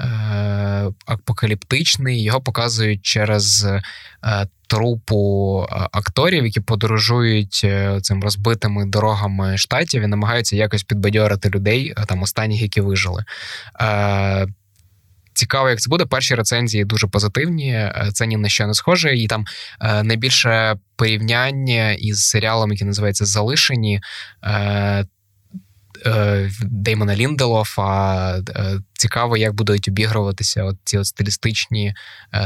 е, 0.00 0.90
апокаліптичний, 1.06 2.22
його 2.22 2.40
показують 2.40 3.02
через 3.02 3.66
трупу 4.66 5.66
акторів, 5.70 6.44
які 6.44 6.60
подорожують 6.60 7.66
цим 8.02 8.22
розбитими 8.22 8.86
дорогами 8.86 9.58
штатів 9.58 10.02
і 10.02 10.06
намагаються 10.06 10.56
якось 10.56 10.82
підбадьорити 10.82 11.50
людей, 11.50 11.94
там 12.06 12.22
останніх, 12.22 12.62
які 12.62 12.80
вижили. 12.80 13.24
Цікаво, 15.40 15.70
як 15.70 15.80
це 15.80 15.88
буде. 15.88 16.06
Перші 16.06 16.34
рецензії 16.34 16.84
дуже 16.84 17.06
позитивні. 17.06 17.72
Е, 17.72 18.10
це 18.12 18.26
ні 18.26 18.36
на 18.36 18.48
що 18.48 18.66
не 18.66 18.74
схоже. 18.74 19.16
І 19.16 19.26
там 19.26 19.44
е, 19.80 20.02
найбільше 20.02 20.76
порівняння 20.96 21.92
із 21.92 22.24
серіалом, 22.24 22.72
який 22.72 22.86
називається 22.86 23.24
Залишені. 23.24 24.00
Е, 24.44 25.04
Деймона 26.62 27.16
Лінделофа. 27.16 28.42
Цікаво, 28.92 29.36
як 29.36 29.54
будуть 29.54 29.88
обігруватися 29.88 30.64
от 30.64 30.76
ці 30.84 30.98
от 30.98 31.06
стилістичні 31.06 31.94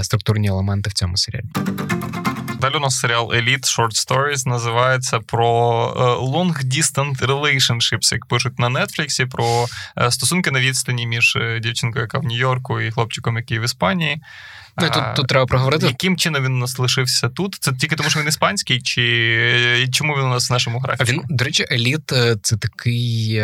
структурні 0.03 0.49
елементи 0.49 0.91
в 0.91 0.93
цьому 0.93 1.17
серіалі. 1.17 1.47
Далі 2.65 2.77
у 2.77 2.81
нас 2.81 2.99
серіал 2.99 3.33
Elite 3.33 3.79
Short 3.79 4.09
Stories 4.09 4.49
називається 4.49 5.21
про 5.21 5.49
е, 5.97 6.01
long 6.25 6.65
distance 6.65 7.27
relationships, 7.27 8.13
як 8.13 8.27
пишуть 8.27 8.59
на 8.59 8.69
Нетфліксі, 8.69 9.27
про 9.27 9.67
е, 9.99 10.11
стосунки 10.11 10.51
на 10.51 10.61
відстані 10.61 11.07
між 11.07 11.37
е, 11.37 11.61
дівчинкою, 11.61 12.03
яка 12.03 12.19
в 12.19 12.25
Нью-Йорку, 12.25 12.81
і 12.81 12.91
хлопчиком, 12.91 13.37
який 13.37 13.59
в 13.59 13.63
Іспанії. 13.63 14.23
Ну, 14.77 14.89
Тут 14.91 15.03
тут 15.17 15.29
треба 15.29 15.47
проговорити. 15.47 15.87
Яким 15.87 16.17
чином 16.17 16.45
він 16.45 16.53
у 16.53 16.59
нас 16.59 16.79
лишився 16.79 17.29
тут? 17.29 17.55
Це 17.61 17.73
тільки 17.73 17.97
тому, 17.97 18.11
що 18.11 18.21
він 18.21 18.29
іспанський, 18.29 18.81
чи 18.83 19.89
чому 19.93 20.15
він 20.15 20.25
у 20.25 20.29
нас 20.29 20.51
в 20.51 20.53
нашому 20.53 20.79
графіку? 20.79 21.13
Він, 21.13 21.23
до 21.29 21.45
речі, 21.45 21.67
еліт 21.71 22.13
це 22.43 22.57
такий 22.57 23.43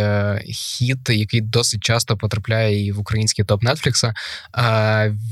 хіт, 0.48 1.08
який 1.08 1.40
досить 1.40 1.84
часто 1.84 2.16
потрапляє 2.16 2.86
і 2.86 2.92
в 2.92 2.98
український 2.98 3.44
топ 3.44 3.62
Нетфлікса. 3.62 4.14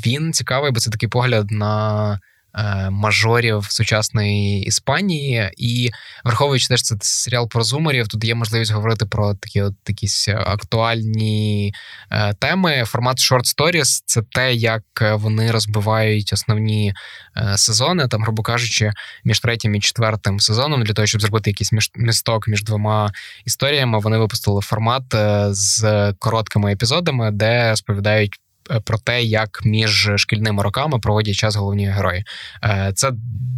Він 0.06 0.32
цікавий, 0.32 0.70
бо 0.70 0.80
це 0.80 0.90
такий 0.90 1.08
погляд 1.08 1.50
на. 1.50 2.20
Е, 2.54 2.90
мажорів 2.90 3.64
сучасної 3.64 4.62
Іспанії, 4.62 5.50
і 5.56 5.90
враховуючи 6.24 6.68
теж 6.68 6.82
це 6.82 6.96
серіал 7.00 7.48
про 7.48 7.62
зумерів, 7.62 8.08
тут 8.08 8.24
є 8.24 8.34
можливість 8.34 8.72
говорити 8.72 9.06
про 9.06 9.34
такі 9.34 9.62
от 9.62 9.74
якісь 9.88 10.28
актуальні 10.28 11.74
е, 12.10 12.34
теми. 12.34 12.84
Формат 12.86 13.16
Short 13.18 13.56
Stories– 13.56 14.02
це 14.06 14.22
те, 14.22 14.54
як 14.54 14.82
вони 15.12 15.50
розбивають 15.50 16.32
основні 16.32 16.94
е, 17.36 17.58
сезони, 17.58 18.08
там, 18.08 18.22
грубо 18.22 18.42
кажучи, 18.42 18.92
між 19.24 19.40
третім 19.40 19.74
і 19.74 19.80
четвертим 19.80 20.40
сезоном, 20.40 20.82
для 20.82 20.94
того, 20.94 21.06
щоб 21.06 21.20
зробити 21.20 21.50
якийсь 21.50 21.72
місток 21.96 22.48
між 22.48 22.64
двома 22.64 23.12
історіями. 23.44 23.98
Вони 23.98 24.18
випустили 24.18 24.60
формат 24.60 25.04
з 25.50 26.12
короткими 26.18 26.72
епізодами, 26.72 27.30
де 27.30 27.70
розповідають 27.70 28.40
про 28.84 28.98
те, 28.98 29.22
як 29.22 29.60
між 29.64 30.10
шкільними 30.16 30.62
роками 30.62 30.98
проводять 30.98 31.34
час 31.34 31.56
головні 31.56 31.86
герої. 31.86 32.24
Е, 32.64 32.92
це 32.94 33.10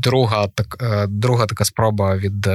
друга 0.03 0.47
так, 0.47 0.77
е, 0.83 1.07
друга 1.07 1.47
така 1.47 1.65
спроба 1.65 2.17
від 2.17 2.49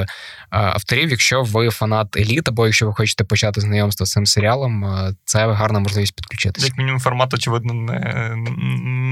авторів. 0.49 1.09
Якщо 1.09 1.43
ви 1.43 1.69
фанат 1.69 2.17
еліт, 2.17 2.47
або 2.47 2.65
якщо 2.65 2.87
ви 2.87 2.93
хочете 2.93 3.23
почати 3.23 3.61
знайомство 3.61 4.05
з 4.05 4.11
цим 4.11 4.25
серіалом, 4.25 4.85
це 5.25 5.51
гарна 5.51 5.79
можливість 5.79 6.15
підключитися. 6.15 6.67
Як 6.67 6.77
мінімум 6.77 6.99
формат, 6.99 7.33
очевидно, 7.33 7.73
не 7.73 8.35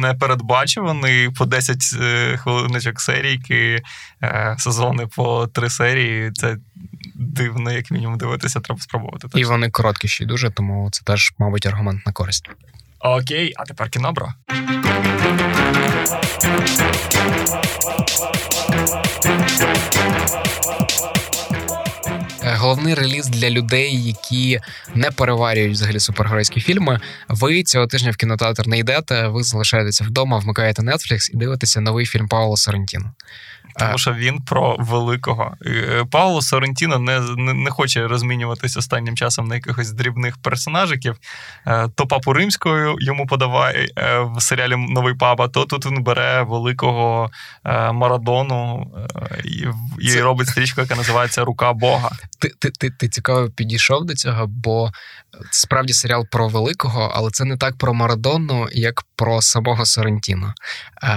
не 0.03 0.13
передбачуваний 0.13 1.29
по 1.29 1.45
10 1.45 1.83
хвилиночок 2.37 3.01
серійки, 3.01 3.81
сезони 4.57 5.07
по 5.07 5.47
3 5.47 5.69
серії. 5.69 6.31
Це 6.31 6.57
дивно, 7.15 7.71
як 7.71 7.91
мінімум, 7.91 8.17
дивитися, 8.17 8.59
треба 8.59 8.81
спробувати. 8.81 9.27
І 9.35 9.43
вони 9.43 9.69
короткі 9.69 10.07
ще 10.07 10.23
й 10.23 10.27
дуже, 10.27 10.49
тому 10.49 10.89
це 10.91 11.03
теж, 11.03 11.33
мабуть, 11.37 11.65
аргумент 11.65 12.05
на 12.05 12.11
користь. 12.11 12.49
Окей, 13.05 13.53
а 13.57 13.65
тепер 13.65 13.89
кінобро. 13.89 14.33
Головний 22.73 22.93
реліз 22.93 23.27
для 23.27 23.49
людей, 23.49 24.03
які 24.03 24.59
не 24.95 25.11
переварюють 25.11 25.73
взагалі 25.73 25.99
супергеройські 25.99 26.61
фільми. 26.61 26.99
Ви 27.29 27.63
цього 27.63 27.87
тижня 27.87 28.11
в 28.11 28.15
кінотеатр 28.15 28.67
не 28.67 28.77
йдете. 28.77 29.27
Ви 29.27 29.43
залишаєтеся 29.43 30.03
вдома, 30.03 30.37
вмикаєте 30.37 30.81
Netflix 30.81 31.31
і 31.33 31.37
дивитеся 31.37 31.81
новий 31.81 32.05
фільм 32.05 32.27
Паула 32.27 32.57
Соррентіно. 32.57 33.11
Тому 33.79 33.97
що 33.97 34.13
він 34.13 34.41
про 34.41 34.75
великого. 34.79 35.53
Е, 35.65 36.05
Пауло 36.11 36.41
Сорентіно 36.41 36.99
не, 36.99 37.19
не 37.19 37.53
не, 37.53 37.69
хоче 37.69 38.07
розмінюватися 38.07 38.79
останнім 38.79 39.15
часом 39.15 39.47
на 39.47 39.55
якихось 39.55 39.91
дрібних 39.91 40.37
персонажиків. 40.37 41.15
Е, 41.67 41.89
то 41.95 42.07
папу 42.07 42.33
римською 42.33 42.95
йому 42.99 43.27
подаває 43.27 43.87
е, 43.97 44.19
в 44.19 44.41
серіалі 44.41 44.75
Новий 44.75 45.13
папа, 45.13 45.47
то 45.47 45.65
тут 45.65 45.85
він 45.85 46.03
бере 46.03 46.41
великого 46.41 47.29
Марадону 47.91 48.87
і 49.43 49.65
і 49.99 50.11
Це... 50.11 50.21
робить 50.21 50.47
стрічку, 50.47 50.81
яка 50.81 50.95
називається 50.95 51.45
Рука 51.45 51.73
Бога. 51.73 52.11
Ти 52.59 52.62
ти 52.63 52.71
ти, 52.71 52.89
ти 52.89 53.09
цікаво 53.09 53.49
підійшов 53.49 54.05
до 54.05 54.15
цього, 54.15 54.47
бо 54.47 54.91
це 55.51 55.59
справді 55.59 55.93
серіал 55.93 56.27
про 56.31 56.47
великого, 56.47 57.11
але 57.15 57.31
це 57.31 57.45
не 57.45 57.57
так 57.57 57.77
про 57.77 57.93
Марадону, 57.93 58.67
як 58.71 59.03
про 59.15 59.41
самого 59.41 59.85
Сорентіно. 59.85 60.53
Е, 61.03 61.09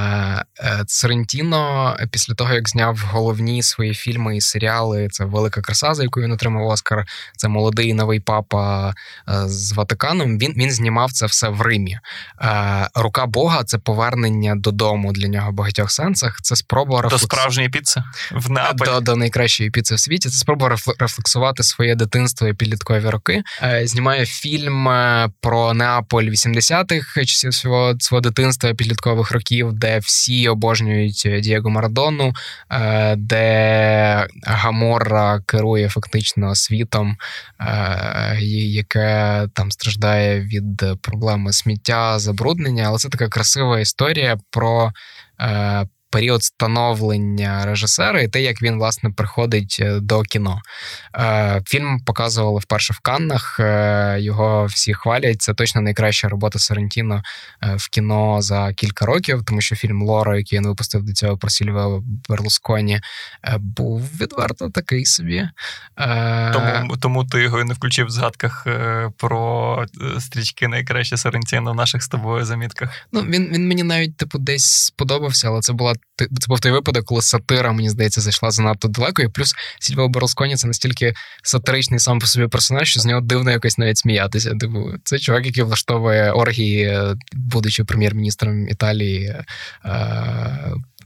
е, 0.60 0.84
Сорентіно, 0.86 1.96
після 2.10 2.34
того, 2.34 2.54
як 2.54 2.68
зняв 2.68 2.98
головні 3.10 3.62
свої 3.62 3.94
фільми 3.94 4.36
і 4.36 4.40
серіали, 4.40 5.08
це 5.10 5.24
Велика 5.24 5.60
краса, 5.60 5.94
за 5.94 6.02
яку 6.02 6.20
він 6.20 6.32
отримав 6.32 6.66
Оскар, 6.66 7.04
це 7.36 7.48
молодий 7.48 7.94
новий 7.94 8.20
папа 8.20 8.88
е, 8.88 8.94
з 9.48 9.72
Ватиканом. 9.72 10.38
Він 10.38 10.52
він 10.56 10.70
знімав 10.70 11.12
це 11.12 11.26
все 11.26 11.48
в 11.48 11.60
Римі. 11.60 11.98
Рука 12.94 13.26
Бога 13.26 13.64
це 13.64 13.78
повернення 13.78 14.54
додому 14.54 15.12
для 15.12 15.28
нього 15.28 15.50
в 15.50 15.54
багатьох 15.54 15.90
сенсах. 15.90 16.38
Це 16.42 16.56
спроба 16.56 17.02
рефлекс... 17.02 17.22
До 17.22 17.34
справжньої 17.34 17.68
піци 17.68 18.02
в 18.32 18.50
Неаполі. 18.50 18.88
До, 18.88 19.00
до 19.00 19.16
найкращої 19.16 19.70
піци 19.70 19.94
в 19.94 20.00
світі. 20.00 20.28
Це 20.28 20.36
спроба 20.36 20.76
рефлексувати 20.98 21.35
своє 21.62 21.94
дитинство 21.94 22.48
і 22.48 22.54
підліткові 22.54 23.10
роки. 23.10 23.42
Знімає 23.84 24.26
фільм 24.26 24.88
про 25.40 25.74
Неаполь 25.74 26.24
80-х 26.24 27.24
часів 27.24 27.54
свого 27.54 27.94
свого 28.00 28.20
дитинства 28.20 28.74
підліткових 28.74 29.30
років, 29.30 29.72
де 29.72 29.98
всі 29.98 30.48
обожнюють 30.48 31.28
Дієго 31.40 31.70
Марадону, 31.70 32.34
е, 32.70 33.16
де 33.16 34.26
Гамора 34.42 35.40
керує 35.46 35.88
фактично 35.88 36.54
світом, 36.54 37.16
е, 37.60 38.38
яке 38.40 39.48
там 39.54 39.70
страждає 39.70 40.40
від 40.40 41.00
проблеми 41.02 41.52
сміття, 41.52 42.18
забруднення. 42.18 42.84
Але 42.86 42.98
це 42.98 43.08
така 43.08 43.28
красива 43.28 43.80
історія 43.80 44.38
про 44.50 44.92
е, 45.40 45.86
період 46.16 46.42
становлення 46.42 47.66
режисера 47.66 48.20
і 48.20 48.28
те, 48.28 48.42
як 48.42 48.62
він 48.62 48.78
власне 48.78 49.10
приходить 49.10 49.76
е, 49.80 50.00
до 50.00 50.22
кіно. 50.22 50.60
Е, 51.18 51.62
фільм 51.66 52.00
показували 52.00 52.60
вперше 52.60 52.92
в 52.92 52.98
Каннах. 52.98 53.60
Е, 53.60 54.16
його 54.20 54.66
всі 54.66 54.94
хвалять. 54.94 55.42
Це 55.42 55.54
точно 55.54 55.80
найкраща 55.80 56.28
робота 56.28 56.58
Сарантіно 56.58 57.22
в 57.76 57.88
кіно 57.88 58.42
за 58.42 58.72
кілька 58.72 59.06
років, 59.06 59.42
тому 59.46 59.60
що 59.60 59.76
фільм 59.76 60.02
Лора, 60.02 60.36
який 60.36 60.58
він 60.58 60.66
випустив 60.66 61.02
до 61.02 61.12
цього 61.12 61.38
про 61.38 61.50
Сільве 61.50 62.00
Берлусконі, 62.28 63.00
був 63.58 64.02
відверто 64.20 64.70
такий 64.70 65.04
собі. 65.04 65.48
Тому 66.52 66.96
тому 66.96 67.24
ти 67.24 67.42
його 67.42 67.64
не 67.64 67.74
включив 67.74 68.06
в 68.06 68.10
згадках 68.10 68.66
про 69.16 69.86
стрічки 70.18 70.68
найкраще 70.68 71.16
Сарантіно 71.16 71.72
в 71.72 71.74
наших 71.74 72.02
з 72.02 72.08
тобою 72.08 72.44
замітках. 72.44 72.90
Ну 73.12 73.20
він 73.20 73.48
він 73.52 73.68
мені 73.68 73.82
навіть 73.82 74.16
типу 74.16 74.38
десь 74.38 74.64
сподобався, 74.64 75.48
але 75.48 75.60
це 75.60 75.72
була 75.72 75.94
це 76.16 76.46
був 76.48 76.60
той 76.60 76.72
випадок, 76.72 77.04
коли 77.04 77.22
сатира, 77.22 77.72
мені 77.72 77.90
здається, 77.90 78.20
зайшла 78.20 78.50
занадто 78.50 78.88
далеко. 78.88 79.22
І 79.22 79.28
плюс 79.28 79.54
Сільва 79.80 80.08
Берлсконі 80.08 80.56
це 80.56 80.66
настільки 80.66 81.14
сатиричний 81.42 82.00
сам 82.00 82.18
по 82.18 82.26
собі 82.26 82.46
персонаж, 82.46 82.88
що 82.88 83.00
з 83.00 83.06
нього 83.06 83.20
дивно 83.20 83.50
якось 83.50 83.78
навіть 83.78 83.98
сміятися. 83.98 84.50
Типу, 84.50 84.92
це 85.04 85.18
чувак, 85.18 85.46
який 85.46 85.62
влаштовує 85.62 86.32
оргії, 86.32 86.82
е, 86.84 87.14
будучи 87.32 87.84
прем'єр-міністром 87.84 88.68
Італії. 88.68 89.34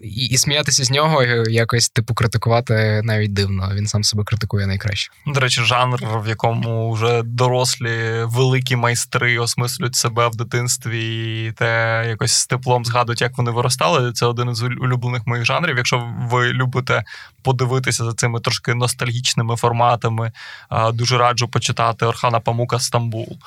Е, 0.01 0.07
і 0.07 0.27
і 0.27 0.37
сміятися 0.37 0.85
з 0.85 0.91
нього, 0.91 1.23
якось 1.49 1.89
типу 1.89 2.15
критикувати 2.15 3.01
навіть 3.05 3.33
дивно. 3.33 3.71
Він 3.75 3.87
сам 3.87 4.05
себе 4.05 4.25
критикує 4.25 4.67
найкраще. 4.67 5.13
До 5.27 5.41
речі, 5.41 5.63
жанр, 5.63 6.01
в 6.03 6.29
якому 6.29 6.93
вже 6.93 7.23
дорослі 7.23 8.25
великі 8.25 8.77
майстри 8.77 9.39
осмислюють 9.39 9.97
себе 9.97 10.29
в 10.29 10.37
дитинстві, 10.37 11.47
і 11.47 11.53
те 11.53 12.05
якось 12.09 12.33
з 12.33 12.47
теплом 12.47 12.85
згадують, 12.85 13.21
як 13.21 13.39
вони 13.39 13.51
виростали. 13.51 14.13
Це 14.13 14.27
один 14.27 14.51
із 14.51 14.63
улюблених 14.63 15.27
моїх 15.27 15.45
жанрів. 15.45 15.77
Якщо 15.77 16.09
ви 16.31 16.53
любите 16.53 17.05
подивитися 17.43 18.05
за 18.05 18.13
цими 18.13 18.41
трошки 18.41 18.75
ностальгічними 18.75 19.57
форматами, 19.57 20.33
дуже 20.93 21.19
раджу 21.19 21.49
почитати 21.53 22.07
Орхана 22.07 22.41
Памука 22.41 22.79
Стамбул 22.79 23.39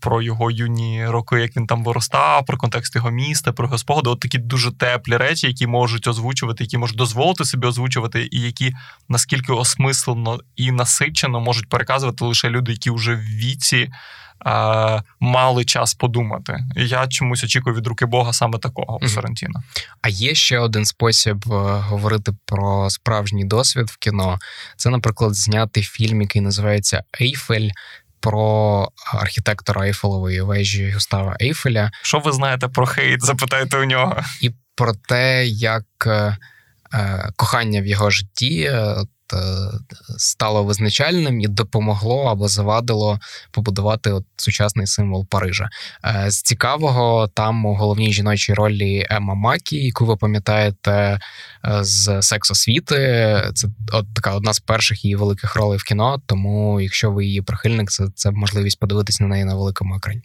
про 0.00 0.22
його 0.22 0.50
юні 0.50 1.06
роки, 1.06 1.40
як 1.40 1.56
він 1.56 1.66
там 1.66 1.84
виростав, 1.84 2.46
про 2.46 2.56
контекст 2.58 2.96
його 2.96 3.10
міста, 3.10 3.52
про 3.52 3.66
його 3.66 3.78
спогади. 3.78 4.10
От 4.10 4.20
такі 4.20 4.38
дуже 4.38 4.72
теплі 4.72 5.16
речі, 5.16 5.43
які 5.48 5.66
можуть 5.66 6.06
озвучувати, 6.08 6.64
які 6.64 6.78
можуть 6.78 6.96
дозволити 6.96 7.44
собі 7.44 7.66
озвучувати, 7.66 8.28
і 8.30 8.40
які 8.40 8.74
наскільки 9.08 9.52
осмислено 9.52 10.38
і 10.56 10.70
насичено 10.70 11.40
можуть 11.40 11.68
переказувати 11.68 12.24
лише 12.24 12.50
люди, 12.50 12.72
які 12.72 12.90
вже 12.90 13.14
в 13.14 13.20
віці. 13.20 13.90
Мали 15.20 15.64
час 15.64 15.94
подумати. 15.94 16.58
І 16.76 16.88
я 16.88 17.06
чомусь 17.06 17.44
очікую 17.44 17.76
від 17.76 17.86
руки 17.86 18.06
Бога 18.06 18.32
саме 18.32 18.58
такого 18.58 18.98
у 19.02 19.08
Сарантіна. 19.08 19.62
А 20.02 20.08
є 20.08 20.34
ще 20.34 20.58
один 20.58 20.84
спосіб 20.84 21.44
е, 21.46 21.54
говорити 21.78 22.32
про 22.46 22.90
справжній 22.90 23.44
досвід 23.44 23.90
в 23.90 23.96
кіно. 23.96 24.38
Це, 24.76 24.90
наприклад, 24.90 25.34
зняти 25.34 25.82
фільм, 25.82 26.22
який 26.22 26.42
називається 26.42 27.02
Ейфель 27.20 27.70
про 28.20 28.88
архітектора 29.14 29.86
Ейфелової 29.86 30.40
вежі 30.40 30.90
Густава 30.90 31.36
Ейфеля. 31.40 31.90
Що 32.02 32.18
ви 32.18 32.32
знаєте 32.32 32.68
про 32.68 32.86
хейт? 32.86 33.24
Запитайте 33.24 33.78
у 33.78 33.84
нього. 33.84 34.22
І 34.40 34.50
про 34.74 34.92
те, 35.08 35.46
як 35.46 35.84
е, 36.06 36.36
е 36.94 37.30
кохання 37.36 37.80
в 37.80 37.86
його 37.86 38.10
житті 38.10 38.60
е, 38.62 38.96
стало 40.18 40.64
визначальним 40.64 41.40
і 41.40 41.48
допомогло 41.48 42.24
або 42.24 42.48
завадило 42.48 43.18
побудувати 43.50 44.10
от 44.10 44.24
сучасний 44.36 44.86
символ 44.86 45.26
Парижа. 45.26 45.68
З 46.26 46.42
цікавого 46.42 47.28
там 47.34 47.66
у 47.66 47.74
головній 47.74 48.12
жіночій 48.12 48.54
ролі 48.54 49.06
Ема 49.10 49.34
Макі, 49.34 49.76
яку 49.76 50.06
ви 50.06 50.16
пам'ятаєте 50.16 51.18
з 51.80 52.22
сексосвіти. 52.22 52.96
Це 53.54 53.68
от 53.92 54.14
така 54.14 54.34
одна 54.34 54.52
з 54.52 54.60
перших 54.60 55.04
її 55.04 55.16
великих 55.16 55.56
ролей 55.56 55.78
в 55.78 55.82
кіно. 55.82 56.22
Тому, 56.26 56.80
якщо 56.80 57.10
ви 57.10 57.24
її 57.24 57.42
прихильник, 57.42 57.90
це, 57.90 58.04
це 58.14 58.30
можливість 58.30 58.80
подивитися 58.80 59.24
на 59.24 59.28
неї 59.30 59.44
на 59.44 59.54
великому 59.54 59.96
екрані. 59.96 60.22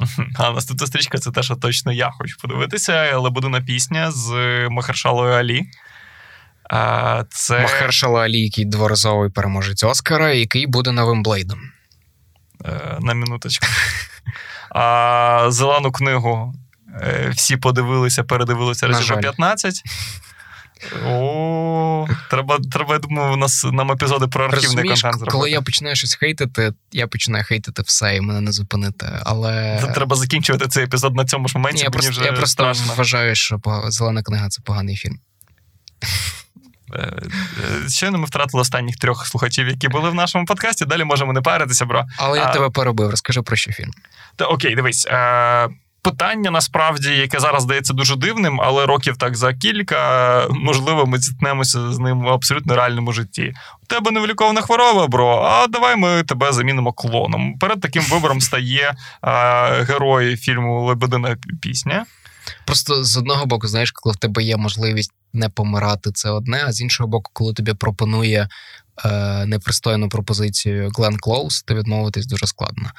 А 0.38 0.50
наступна 0.50 0.86
стрічка 0.86 1.18
це 1.18 1.30
те, 1.30 1.42
що 1.42 1.56
точно 1.56 1.92
я 1.92 2.10
хочу 2.10 2.36
подивитися, 2.42 3.04
буде 3.30 3.48
пісня 3.60 4.10
з 4.10 4.30
Махаршалою 4.70 5.32
Алі. 5.32 5.62
Це... 7.28 7.60
Махершала 7.62 8.20
Алі, 8.20 8.40
який 8.40 8.64
дворазовий 8.64 9.30
переможець 9.30 9.84
Оскара, 9.84 10.32
який 10.32 10.66
буде 10.66 10.92
новим 10.92 11.22
Блейдом. 11.22 11.60
Е, 12.64 12.98
на 13.00 13.14
минуточку. 13.14 13.66
А 14.76 15.46
Зелену 15.48 15.92
книгу 15.92 16.54
е, 17.02 17.32
всі 17.36 17.56
подивилися, 17.56 18.24
передивилися 18.24 18.86
разів 18.86 19.20
15. 19.20 19.82
О, 21.06 22.06
треба, 22.30 22.58
треба, 22.72 22.92
я 22.92 22.98
думаю, 22.98 23.32
у 23.32 23.36
нас 23.36 23.64
нам 23.72 23.92
епізоди 23.92 24.26
про 24.26 24.44
архівний 24.44 24.66
Розумієш, 24.66 25.02
контент 25.02 25.18
зробити. 25.18 25.32
Коли 25.32 25.50
я 25.50 25.62
починаю 25.62 25.96
щось 25.96 26.14
хейтити, 26.14 26.72
я 26.92 27.06
починаю 27.06 27.44
хейтити 27.44 27.82
все 27.82 28.16
і 28.16 28.20
мене 28.20 28.40
не 28.40 28.52
зупинити. 28.52 29.06
Але 29.24 29.82
треба 29.94 30.16
закінчувати 30.16 30.68
цей 30.68 30.84
епізод 30.84 31.16
на 31.16 31.24
цьому 31.24 31.48
ж 31.48 31.58
моменті. 31.58 31.78
Ні, 31.78 31.84
я 31.84 31.90
просто, 31.90 32.10
вже 32.10 32.24
я 32.24 32.32
просто 32.32 32.46
страшно. 32.46 32.94
вважаю, 32.96 33.34
що 33.34 33.60
зелена 33.88 34.22
книга 34.22 34.48
це 34.48 34.62
поганий 34.62 34.96
фільм. 34.96 35.18
Е, 36.94 37.12
е, 37.84 37.88
щойно 37.88 38.18
ми 38.18 38.26
втратили 38.26 38.60
останніх 38.60 38.96
трьох 38.96 39.26
слухачів, 39.26 39.68
які 39.68 39.88
були 39.88 40.10
в 40.10 40.14
нашому 40.14 40.44
подкасті. 40.44 40.84
Далі 40.84 41.04
можемо 41.04 41.32
не 41.32 41.40
паритися, 41.40 41.84
бро. 41.84 42.04
Але 42.16 42.38
я 42.38 42.44
а, 42.44 42.52
тебе 42.52 42.70
перебив. 42.70 43.10
Розкажи 43.10 43.42
про 43.42 43.56
що 43.56 43.72
фільм. 43.72 43.90
Та 44.36 44.44
окей, 44.44 44.74
дивись. 44.74 45.06
Е, 45.06 45.68
Питання 46.04 46.50
насправді, 46.50 47.10
яке 47.10 47.40
зараз 47.40 47.62
здається 47.62 47.92
дуже 47.92 48.16
дивним, 48.16 48.60
але 48.60 48.86
років 48.86 49.16
так 49.16 49.36
за 49.36 49.54
кілька, 49.54 50.46
можливо, 50.50 51.06
ми 51.06 51.18
зіткнемося 51.18 51.92
з 51.92 51.98
ним 51.98 52.22
в 52.22 52.28
абсолютно 52.28 52.76
реальному 52.76 53.12
житті. 53.12 53.54
У 53.82 53.86
тебе 53.86 54.10
невилікована 54.10 54.60
хвороба, 54.60 55.06
bro. 55.06 55.36
А 55.36 55.66
давай 55.66 55.96
ми 55.96 56.22
тебе 56.22 56.52
замінимо 56.52 56.92
клоном. 56.92 57.58
Перед 57.58 57.80
таким 57.80 58.02
вибором 58.02 58.40
стає 58.40 58.94
е, 59.22 59.82
герой 59.82 60.36
фільму 60.36 60.86
Лебедина 60.86 61.36
пісня. 61.62 62.06
Просто 62.64 63.04
з 63.04 63.16
одного 63.16 63.46
боку, 63.46 63.66
знаєш, 63.66 63.90
коли 63.90 64.12
в 64.12 64.16
тебе 64.16 64.42
є 64.42 64.56
можливість 64.56 65.12
не 65.32 65.48
помирати, 65.48 66.12
це 66.12 66.30
одне, 66.30 66.64
а 66.66 66.72
з 66.72 66.80
іншого 66.80 67.08
боку, 67.08 67.30
коли 67.34 67.52
тобі 67.52 67.74
пропонує 67.74 68.48
е, 69.04 69.46
непристойну 69.46 70.08
пропозицію 70.08 70.90
Глен 70.96 71.16
Клоус, 71.16 71.62
то 71.62 71.74
відмовитись 71.74 72.26
дуже 72.26 72.46
складно. 72.46 72.90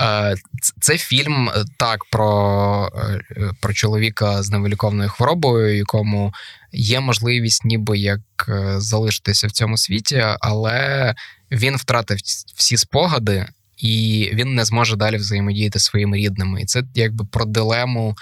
Е, 0.00 0.36
Це 0.80 0.98
фільм 0.98 1.48
е, 1.48 1.64
так 1.76 2.04
про, 2.10 2.90
е, 2.96 3.50
про 3.60 3.72
чоловіка 3.72 4.42
з 4.42 4.50
невиліковною 4.50 5.08
хворобою, 5.08 5.76
якому 5.76 6.32
є 6.72 7.00
можливість, 7.00 7.64
ніби 7.64 7.98
як 7.98 8.20
е, 8.48 8.80
залишитися 8.80 9.46
в 9.46 9.50
цьому 9.50 9.78
світі, 9.78 10.24
але 10.40 11.14
він 11.50 11.76
втратив 11.76 12.18
всі 12.56 12.76
спогади. 12.76 13.46
І 13.78 14.30
він 14.34 14.54
не 14.54 14.64
зможе 14.64 14.96
далі 14.96 15.16
взаємодіяти 15.16 15.78
зі 15.78 15.84
своїми 15.84 16.16
рідними. 16.16 16.62
І 16.62 16.64
це 16.64 16.82
якби 16.94 17.24
про 17.24 17.44
дилему 17.44 18.16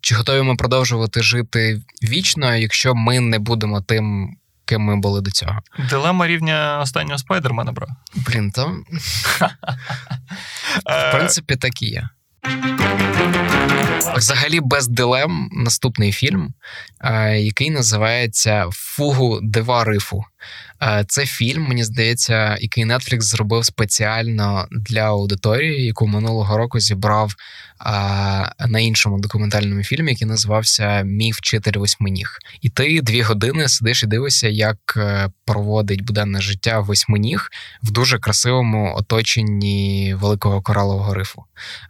чи 0.00 0.14
готові 0.14 0.42
ми 0.42 0.56
продовжувати 0.56 1.22
жити 1.22 1.80
вічно, 2.02 2.56
якщо 2.56 2.94
ми 2.94 3.20
не 3.20 3.38
будемо 3.38 3.80
тим, 3.80 4.36
ким 4.70 4.82
ми 4.82 4.96
були 4.96 5.20
до 5.20 5.30
цього? 5.30 5.58
Дилема 5.90 6.26
рівня 6.26 6.80
останнього 6.82 7.18
спайдермена, 7.18 7.72
bro. 7.72 7.86
Блін, 8.14 8.50
то 8.50 8.66
в 10.86 11.12
принципі 11.12 11.56
так 11.56 11.82
і 11.82 11.86
є. 11.86 12.08
Взагалі, 14.16 14.60
без 14.60 14.88
дилем 14.88 15.48
наступний 15.52 16.12
фільм, 16.12 16.54
е, 17.00 17.38
який 17.38 17.70
називається 17.70 18.66
Фугу 18.72 19.38
дива 19.42 19.84
Рифу. 19.84 20.24
Е, 20.82 21.04
це 21.08 21.26
фільм, 21.26 21.62
мені 21.62 21.84
здається, 21.84 22.56
який 22.60 22.84
Netflix 22.84 23.20
зробив 23.20 23.64
спеціально 23.64 24.66
для 24.70 25.00
аудиторії, 25.00 25.86
яку 25.86 26.06
минулого 26.06 26.56
року 26.56 26.80
зібрав 26.80 27.34
на 28.68 28.80
іншому 28.80 29.18
документальному 29.18 29.82
фільмі, 29.82 30.10
який 30.10 30.28
називався 30.28 31.02
Мій 31.02 31.32
вчитель 31.32 31.78
восьминіг. 31.78 32.38
І 32.60 32.68
ти 32.68 33.00
дві 33.02 33.22
години 33.22 33.68
сидиш 33.68 34.02
і 34.02 34.06
дивишся, 34.06 34.48
як 34.48 34.76
е, 34.96 35.28
проводить 35.44 36.04
буденне 36.04 36.40
життя 36.40 36.80
восьминіг 36.80 37.48
в 37.82 37.90
дуже 37.90 38.18
красивому 38.18 38.94
оточенні 38.96 40.14
великого 40.20 40.62
коралового 40.62 41.14
рифу. 41.14 41.44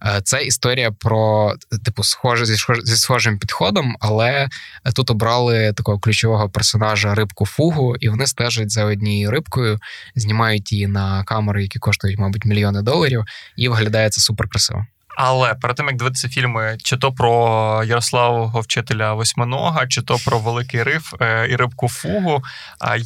Е, 0.07 0.21
це 0.25 0.43
історія 0.43 0.93
про 0.93 1.55
типу 1.85 2.05
схоже 2.05 2.47
зі 2.85 2.97
схожим 2.97 3.39
підходом, 3.39 3.97
але 4.01 4.49
тут 4.95 5.11
обрали 5.11 5.73
такого 5.73 5.99
ключового 5.99 6.49
персонажа 6.49 7.15
рибку 7.15 7.47
фугу, 7.47 7.97
і 7.97 8.09
вони 8.09 8.27
стежать 8.41 8.71
за 8.71 8.85
однією 8.85 9.31
рибкою, 9.31 9.79
знімають 10.17 10.73
її 10.73 10.87
на 10.87 11.25
камери, 11.25 11.63
які 11.63 11.79
коштують, 11.79 12.19
мабуть, 12.19 12.45
мільйони 12.45 12.83
доларів, 12.83 13.25
і 13.57 13.69
виглядає 13.69 14.11
це 14.11 14.21
супер 14.21 14.49
красиво. 14.49 14.87
Але 15.23 15.55
перед 15.55 15.77
тим 15.77 15.87
як 15.87 15.97
дивитися 15.97 16.29
фільми, 16.29 16.79
чи 16.83 16.97
то 16.97 17.13
про 17.13 17.83
Ярославого 17.87 18.61
вчителя 18.61 19.13
восьминога, 19.13 19.87
чи 19.87 20.03
то 20.03 20.17
про 20.25 20.39
великий 20.39 20.83
риф 20.83 21.15
е, 21.21 21.49
і 21.51 21.57
рибку 21.57 21.89
фугу. 21.89 22.43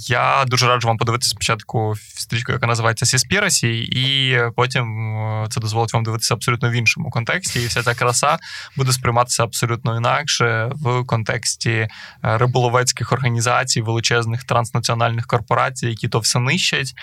я 0.09 0.45
дуже 0.47 0.67
раджу 0.67 0.89
вам 0.89 0.97
подивитися 0.97 1.31
спочатку 1.31 1.95
стрічку, 2.15 2.53
яка 2.53 2.67
називається 2.67 3.07
Сіспірасі, 3.07 3.79
і 3.79 4.39
потім 4.57 5.17
е, 5.17 5.47
це 5.51 5.61
дозволить 5.61 5.95
вам 5.95 6.05
дивитися 6.05 6.35
абсолютно 6.35 6.71
в 6.71 6.73
іншому 6.73 7.11
контексті. 7.11 7.63
І 7.63 7.67
вся 7.67 7.83
ця 7.83 7.95
краса 7.95 8.39
буде 8.77 8.93
сприйматися 8.93 9.43
абсолютно 9.43 9.97
інакше 9.97 10.71
в 10.75 11.05
контексті 11.05 11.71
е, 11.71 11.89
риболовецьких 12.23 13.13
організацій, 13.13 13.81
величезних 13.81 14.45
транснаціональних 14.45 15.27
корпорацій, 15.27 15.87
які 15.87 16.09
то 16.09 16.19
все 16.19 16.41
нищать, 16.41 16.95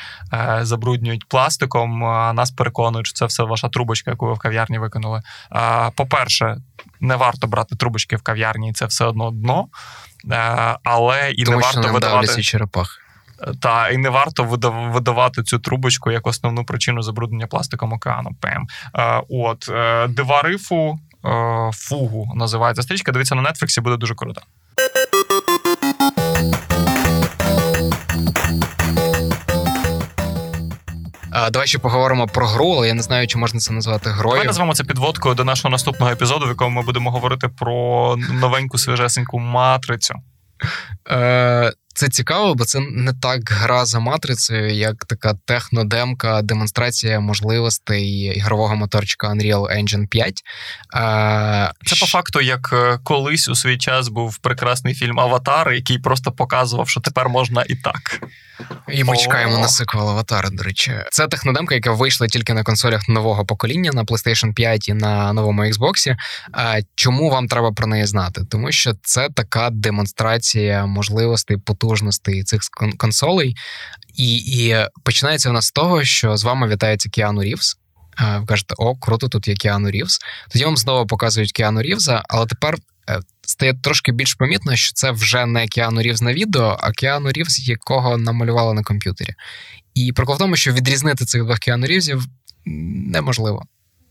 забруднюють 0.61 1.27
пластиком. 1.27 2.03
А 2.03 2.33
нас 2.33 2.51
переконують, 2.51 3.07
що 3.07 3.13
це 3.13 3.25
все 3.25 3.43
ваша 3.43 3.69
трубочка, 3.69 4.11
яку 4.11 4.25
ви 4.25 4.33
в 4.33 4.39
кав'ярні 4.39 4.77
виконали 4.77 5.00
викинули. 5.01 5.21
По-перше, 5.95 6.57
не 6.99 7.15
варто 7.15 7.47
брати 7.47 7.75
трубочки 7.75 8.15
в 8.15 8.21
кав'ярні, 8.21 8.73
це 8.73 8.85
все 8.85 9.05
одно 9.05 9.31
дно. 9.31 9.67
Е, 10.31 10.77
але 10.83 11.31
і 11.31 11.43
Тому 11.43 11.57
не 11.57 11.63
варто 11.63 11.93
видавати 11.93 12.43
черепах. 12.43 12.97
Та 13.61 13.89
і 13.89 13.97
не 13.97 14.09
варто 14.09 14.43
видавати 14.93 15.43
цю 15.43 15.59
трубочку 15.59 16.11
як 16.11 16.27
основну 16.27 16.65
причину 16.65 17.01
забруднення 17.01 17.47
пластиком 17.47 17.93
океану. 17.93 18.29
ПМ. 18.39 18.67
Е, 18.99 19.21
от 19.29 19.69
е, 19.69 20.07
дива 20.07 20.41
рифу, 20.41 20.99
фугу 21.73 22.33
називається 22.35 22.83
стрічка. 22.83 23.11
Дивіться 23.11 23.35
на 23.35 23.41
Нетфліксі, 23.41 23.81
буде 23.81 23.97
дуже 23.97 24.15
круто. 24.15 24.41
Давай 31.49 31.67
ще 31.67 31.79
поговоримо 31.79 32.27
про 32.27 32.47
гру, 32.47 32.73
але 32.77 32.87
я 32.87 32.93
не 32.93 33.01
знаю, 33.01 33.27
чи 33.27 33.37
можна 33.37 33.59
це 33.59 33.73
назвати 33.73 34.09
грою. 34.09 34.33
Давай 34.33 34.47
назвемо 34.47 34.73
це 34.73 34.83
підводкою 34.83 35.35
до 35.35 35.43
нашого 35.43 35.71
наступного 35.71 36.11
епізоду, 36.11 36.45
в 36.45 36.49
якому 36.49 36.79
ми 36.79 36.85
будемо 36.85 37.11
говорити 37.11 37.47
про 37.47 38.15
новеньку 38.17 38.77
свіжесеньку 38.77 39.39
матрицю. 39.39 40.15
Е, 41.11 41.73
це 41.93 42.09
цікаво, 42.09 42.55
бо 42.55 42.65
це 42.65 42.79
не 42.79 43.13
так 43.13 43.49
гра 43.49 43.85
за 43.85 43.99
матрицею, 43.99 44.73
як 44.73 45.05
така 45.05 45.33
технодемка, 45.45 46.41
демонстрація 46.41 47.19
можливостей 47.19 48.37
ігрового 48.37 48.75
моторчика 48.75 49.27
Unreal 49.27 49.81
Engine 49.81 50.07
5. 50.07 50.41
Це 51.85 51.95
по 51.99 52.05
факту, 52.05 52.41
як 52.41 52.69
е, 52.73 52.99
колись 53.03 53.49
у 53.49 53.55
свій 53.55 53.77
час 53.77 54.07
був 54.07 54.37
прекрасний 54.37 54.93
фільм 54.93 55.19
Аватар, 55.19 55.73
який 55.73 55.99
просто 55.99 56.31
показував, 56.31 56.89
що 56.89 57.01
тепер 57.01 57.29
можна 57.29 57.63
і 57.67 57.75
так. 57.75 58.21
І 58.89 59.03
ми 59.03 59.17
чекаємо 59.17 59.57
на 59.57 59.67
сиквел 59.67 60.09
Аватара, 60.09 60.49
до 60.49 60.63
речі. 60.63 60.95
Це 61.11 61.27
технодемка, 61.27 61.75
яка 61.75 61.91
вийшла 61.91 62.27
тільки 62.27 62.53
на 62.53 62.63
консолях 62.63 63.09
нового 63.09 63.45
покоління 63.45 63.91
на 63.93 64.03
PlayStation 64.03 64.53
5 64.53 64.89
і 64.89 64.93
на 64.93 65.33
новому 65.33 65.63
Xbox. 65.63 66.15
Чому 66.95 67.29
вам 67.29 67.47
треба 67.47 67.71
про 67.71 67.87
неї 67.87 68.05
знати? 68.05 68.41
Тому 68.49 68.71
що 68.71 68.93
це 69.03 69.29
така 69.35 69.69
демонстрація 69.69 70.85
можливостей 70.85 71.57
потужностей 71.57 72.43
цих 72.43 72.61
консолей. 72.97 73.55
І 74.15 74.35
і 74.35 74.85
починається 75.03 75.49
вона 75.49 75.61
з 75.61 75.71
того, 75.71 76.03
що 76.03 76.37
з 76.37 76.43
вами 76.43 76.67
вітається 76.67 77.09
Кіану 77.09 77.43
Рівс. 77.43 77.80
Ви 78.39 78.45
кажете, 78.45 78.75
о, 78.77 78.95
круто, 78.95 79.29
тут 79.29 79.47
є 79.47 79.55
Кіану 79.55 79.91
Рівс. 79.91 80.19
Тоді 80.49 80.65
вам 80.65 80.77
знову 80.77 81.07
показують 81.07 81.51
Кіану 81.51 81.81
Рівза, 81.81 82.23
але 82.29 82.45
тепер 82.45 82.75
е, 83.09 83.19
стає 83.41 83.73
трошки 83.73 84.11
більш 84.11 84.33
помітно, 84.33 84.75
що 84.75 84.93
це 84.93 85.11
вже 85.11 85.45
не 85.45 85.67
Кіану 85.67 86.01
Рівз 86.01 86.21
на 86.21 86.33
відео, 86.33 86.77
а 86.79 86.91
Кіану 86.91 87.31
Рівз, 87.31 87.67
якого 87.67 88.17
намалювали 88.17 88.73
на 88.73 88.83
комп'ютері. 88.83 89.33
І 89.93 90.13
прикол 90.13 90.35
в 90.35 90.39
тому, 90.39 90.55
що 90.55 90.73
відрізнити 90.73 91.25
цих 91.25 91.43
двох 91.43 91.59
Кіану 91.59 91.85
Рівзів 91.85 92.25
неможливо. 92.65 93.65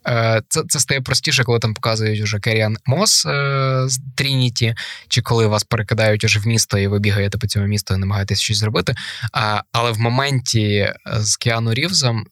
Е, 0.09 0.43
це 0.49 0.63
це 0.69 0.81
стає 0.81 1.01
простіше, 1.01 1.45
коли 1.45 1.59
там 1.59 1.75
показують 1.75 2.21
уже 2.21 2.39
Керіан 2.39 2.77
Мос 2.87 3.27
е, 3.27 3.83
з 3.87 4.01
Трініті, 4.15 4.75
чи 5.09 5.23
коли 5.23 5.47
вас 5.47 5.65
перекидають 5.65 6.25
уже 6.25 6.41
в 6.41 6.47
місто, 6.47 6.79
і 6.79 6.87
ви 6.87 6.99
бігаєте 6.99 7.39
по 7.39 7.47
цьому 7.47 7.67
місту 7.67 7.95
і 7.95 7.99
намагаєтесь 7.99 8.41
щось 8.41 8.59
зробити. 8.59 8.95
А, 9.33 9.63
Але 9.73 9.93
в 9.93 10.01
моменті 10.01 10.69
е, 10.69 10.97
з 11.07 11.37
Кіану 11.37 11.75
Рівзом 11.75 12.27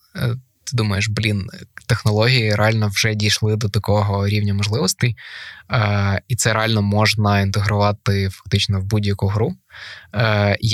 ти 0.70 0.76
думаєш, 0.76 1.09
блін, 1.09 1.46
технології 1.87 2.54
реально 2.54 2.88
вже 2.88 3.14
дійшли 3.14 3.57
до 3.57 3.68
такого 3.68 4.28
рівня 4.28 4.54
можливостей, 4.54 5.16
і 6.28 6.37
це 6.37 6.52
реально 6.52 6.83
можна 6.83 7.40
інтегрувати 7.40 8.28
фактично 8.28 8.81
в 8.81 8.85
будь-яку 8.85 9.26
гру. 9.26 9.54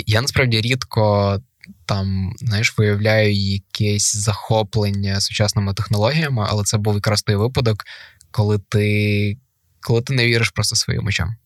Я 0.07 0.21
насправді 0.21 0.61
рідко 0.61 1.41
там, 1.87 2.33
знаєш, 2.39 2.79
виявляю 2.79 3.33
якесь 3.33 4.17
захоплення 4.17 5.21
сучасними 5.21 5.75
технологіями, 5.75 6.47
але 6.49 6.65
це 6.65 6.79
був 6.79 6.95
якраз 6.95 7.23
той 7.23 7.37
випадок, 7.37 7.85
коли 8.31 8.59
ти 8.59 9.39
коли 9.81 10.03
ти 10.03 10.15
не 10.15 10.27
віриш 10.27 10.51
просто 10.51 10.77
своїм 10.77 11.07
очам. 11.07 11.37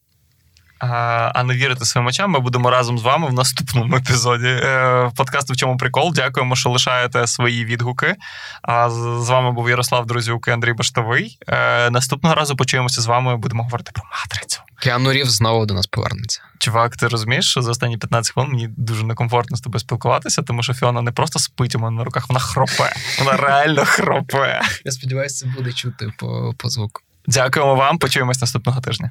А 0.78 1.42
не 1.42 1.54
вірити 1.54 1.84
своїм 1.84 2.08
очам, 2.08 2.30
ми 2.30 2.40
будемо 2.40 2.70
разом 2.70 2.98
з 2.98 3.02
вами 3.02 3.28
в 3.28 3.32
наступному 3.32 3.96
епізоді 3.96 4.46
е, 4.46 5.10
подкасту 5.16 5.52
В 5.52 5.56
чому 5.56 5.76
прикол. 5.76 6.12
Дякуємо, 6.14 6.56
що 6.56 6.70
лишаєте 6.70 7.26
свої 7.26 7.64
відгуки. 7.64 8.16
А 8.62 8.90
з 8.90 9.28
вами 9.28 9.52
був 9.52 9.70
Ярослав 9.70 10.06
Друзюк 10.06 10.48
і 10.48 10.50
Андрій 10.50 10.72
Баштовий. 10.72 11.38
Е, 11.48 11.90
наступного 11.90 12.34
разу 12.34 12.56
почуємося 12.56 13.00
з 13.00 13.06
вами. 13.06 13.36
Будемо 13.36 13.62
говорити 13.62 13.90
про 13.94 14.04
матрицю. 14.04 14.60
Кіану 14.80 15.12
Рів 15.12 15.30
знову 15.30 15.66
до 15.66 15.74
нас 15.74 15.86
повернеться. 15.86 16.42
Чувак, 16.58 16.96
ти 16.96 17.08
розумієш, 17.08 17.50
що 17.50 17.62
за 17.62 17.70
останні 17.70 17.98
15 17.98 18.32
хвилин 18.32 18.52
мені 18.52 18.68
дуже 18.76 19.04
некомфортно 19.04 19.56
з 19.56 19.60
тобою 19.60 19.80
спілкуватися, 19.80 20.42
тому 20.42 20.62
що 20.62 20.74
Фіона 20.74 21.02
не 21.02 21.12
просто 21.12 21.38
спить 21.38 21.74
у 21.74 21.78
мене 21.78 21.96
на 21.96 22.04
руках, 22.04 22.28
вона 22.28 22.40
хропе. 22.40 22.92
Вона 23.18 23.36
реально 23.36 23.84
хропе. 23.84 24.60
Я 24.84 24.92
сподіваюся, 24.92 25.46
це 25.46 25.52
буде 25.56 25.72
чути 25.72 26.12
по, 26.18 26.54
по 26.58 26.68
звуку. 26.68 27.02
Дякуємо 27.26 27.74
вам. 27.74 27.98
Почуємось 27.98 28.40
наступного 28.40 28.80
тижня. 28.80 29.10